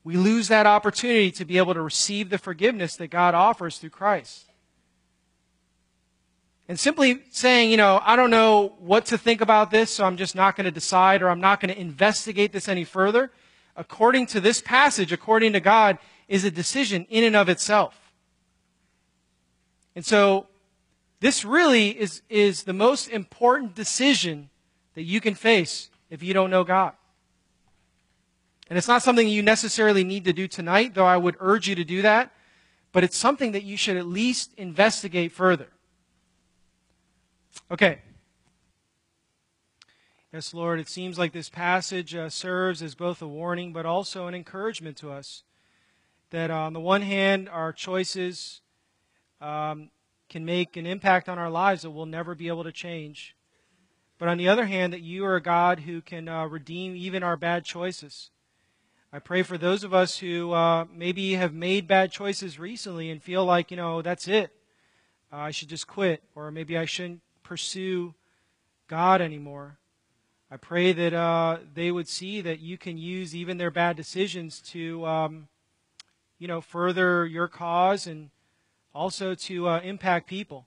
we 0.03 0.17
lose 0.17 0.47
that 0.47 0.65
opportunity 0.65 1.31
to 1.31 1.45
be 1.45 1.57
able 1.57 1.73
to 1.73 1.81
receive 1.81 2.29
the 2.29 2.37
forgiveness 2.37 2.95
that 2.95 3.07
God 3.07 3.35
offers 3.35 3.77
through 3.77 3.91
Christ. 3.91 4.47
And 6.69 6.77
simply 6.77 7.23
saying, 7.31 7.71
you 7.71 7.77
know, 7.77 8.01
I 8.03 8.15
don't 8.17 8.29
know 8.29 8.75
what 8.79 9.05
to 9.07 9.17
think 9.17 9.39
about 9.39 9.71
this, 9.71 9.91
so 9.91 10.03
I'm 10.03 10.17
just 10.17 10.35
not 10.35 10.57
going 10.57 10.65
to 10.65 10.71
decide 10.71 11.21
or 11.21 11.29
I'm 11.29 11.39
not 11.39 11.61
going 11.61 11.73
to 11.73 11.79
investigate 11.79 12.51
this 12.51 12.67
any 12.67 12.83
further, 12.83 13.31
according 13.75 14.25
to 14.27 14.41
this 14.41 14.61
passage, 14.61 15.13
according 15.13 15.53
to 15.53 15.61
God, 15.61 15.97
is 16.27 16.43
a 16.43 16.51
decision 16.51 17.05
in 17.09 17.23
and 17.23 17.35
of 17.35 17.49
itself. 17.49 18.11
And 19.95 20.05
so, 20.05 20.47
this 21.19 21.43
really 21.43 21.89
is, 21.89 22.21
is 22.29 22.63
the 22.63 22.73
most 22.73 23.07
important 23.07 23.73
decision 23.73 24.49
that 24.93 25.03
you 25.03 25.19
can 25.19 25.33
face 25.33 25.89
if 26.09 26.21
you 26.21 26.33
don't 26.33 26.51
know 26.51 26.63
God. 26.63 26.93
And 28.69 28.77
it's 28.77 28.87
not 28.87 29.01
something 29.01 29.27
you 29.27 29.41
necessarily 29.41 30.03
need 30.03 30.25
to 30.25 30.33
do 30.33 30.47
tonight, 30.47 30.93
though 30.93 31.05
I 31.05 31.17
would 31.17 31.35
urge 31.39 31.67
you 31.67 31.75
to 31.75 31.83
do 31.83 32.01
that, 32.01 32.31
but 32.91 33.03
it's 33.03 33.17
something 33.17 33.53
that 33.53 33.63
you 33.63 33.77
should 33.77 33.97
at 33.97 34.05
least 34.05 34.53
investigate 34.57 35.31
further. 35.31 35.69
Okay. 37.71 37.99
Yes, 40.33 40.53
Lord, 40.53 40.79
it 40.79 40.89
seems 40.89 41.17
like 41.17 41.31
this 41.31 41.49
passage 41.49 42.13
uh, 42.13 42.29
serves 42.29 42.83
as 42.83 42.93
both 42.93 43.21
a 43.21 43.27
warning 43.27 43.73
but 43.73 43.85
also 43.85 44.27
an 44.27 44.35
encouragement 44.35 44.97
to 44.97 45.11
us 45.11 45.43
that 46.31 46.51
on 46.51 46.73
the 46.73 46.79
one 46.79 47.01
hand, 47.01 47.49
our 47.49 47.71
choices 47.71 48.61
um, 49.39 49.89
can 50.29 50.45
make 50.45 50.75
an 50.75 50.85
impact 50.85 51.29
on 51.29 51.39
our 51.39 51.49
lives 51.49 51.83
that 51.83 51.91
we'll 51.91 52.05
never 52.05 52.35
be 52.35 52.47
able 52.47 52.63
to 52.63 52.71
change. 52.71 53.35
But 54.17 54.27
on 54.27 54.37
the 54.37 54.49
other 54.49 54.65
hand, 54.65 54.93
that 54.93 55.01
you 55.01 55.25
are 55.25 55.35
a 55.35 55.41
God 55.41 55.81
who 55.81 56.01
can 56.01 56.27
uh, 56.27 56.45
redeem 56.45 56.95
even 56.95 57.23
our 57.23 57.37
bad 57.37 57.65
choices. 57.65 58.31
I 59.13 59.19
pray 59.19 59.43
for 59.43 59.57
those 59.57 59.83
of 59.83 59.93
us 59.93 60.17
who 60.17 60.51
uh, 60.51 60.85
maybe 60.93 61.33
have 61.33 61.53
made 61.53 61.87
bad 61.87 62.11
choices 62.11 62.59
recently 62.59 63.09
and 63.09 63.23
feel 63.23 63.45
like, 63.45 63.71
you 63.71 63.77
know, 63.77 64.01
that's 64.01 64.27
it. 64.27 64.51
Uh, 65.31 65.37
I 65.37 65.51
should 65.51 65.69
just 65.69 65.87
quit, 65.87 66.23
or 66.35 66.51
maybe 66.51 66.77
I 66.77 66.85
shouldn't 66.85 67.21
pursue 67.43 68.15
God 68.87 69.21
anymore. 69.21 69.77
I 70.49 70.57
pray 70.57 70.93
that 70.93 71.13
uh, 71.13 71.57
they 71.73 71.91
would 71.91 72.07
see 72.07 72.41
that 72.41 72.59
you 72.59 72.77
can 72.77 72.97
use 72.97 73.35
even 73.35 73.57
their 73.57 73.71
bad 73.71 73.95
decisions 73.97 74.59
to 74.71 75.05
um, 75.05 75.47
you 76.39 76.47
know, 76.47 76.61
further 76.61 77.25
your 77.25 77.47
cause 77.47 78.07
and 78.07 78.29
also 78.93 79.35
to 79.35 79.67
uh, 79.67 79.79
impact 79.81 80.27
people. 80.27 80.65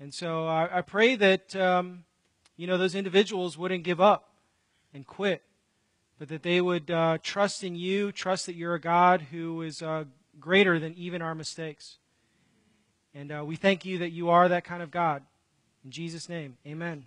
And 0.00 0.12
so 0.12 0.46
I, 0.46 0.78
I 0.78 0.80
pray 0.82 1.16
that, 1.16 1.54
um, 1.56 2.04
you 2.56 2.66
know, 2.66 2.76
those 2.76 2.94
individuals 2.94 3.56
wouldn't 3.56 3.84
give 3.84 4.00
up 4.00 4.30
and 4.92 5.06
quit, 5.06 5.42
but 6.18 6.28
that 6.28 6.42
they 6.42 6.60
would 6.60 6.90
uh, 6.90 7.18
trust 7.22 7.64
in 7.64 7.74
you, 7.74 8.12
trust 8.12 8.46
that 8.46 8.54
you're 8.54 8.74
a 8.74 8.80
God 8.80 9.22
who 9.30 9.62
is 9.62 9.82
uh, 9.82 10.04
greater 10.40 10.78
than 10.78 10.94
even 10.94 11.22
our 11.22 11.34
mistakes. 11.34 11.98
And 13.14 13.30
uh, 13.30 13.44
we 13.46 13.56
thank 13.56 13.84
you 13.84 13.98
that 13.98 14.10
you 14.10 14.30
are 14.30 14.48
that 14.48 14.64
kind 14.64 14.82
of 14.82 14.90
God. 14.90 15.22
In 15.84 15.90
Jesus' 15.90 16.28
name, 16.28 16.56
amen. 16.66 17.06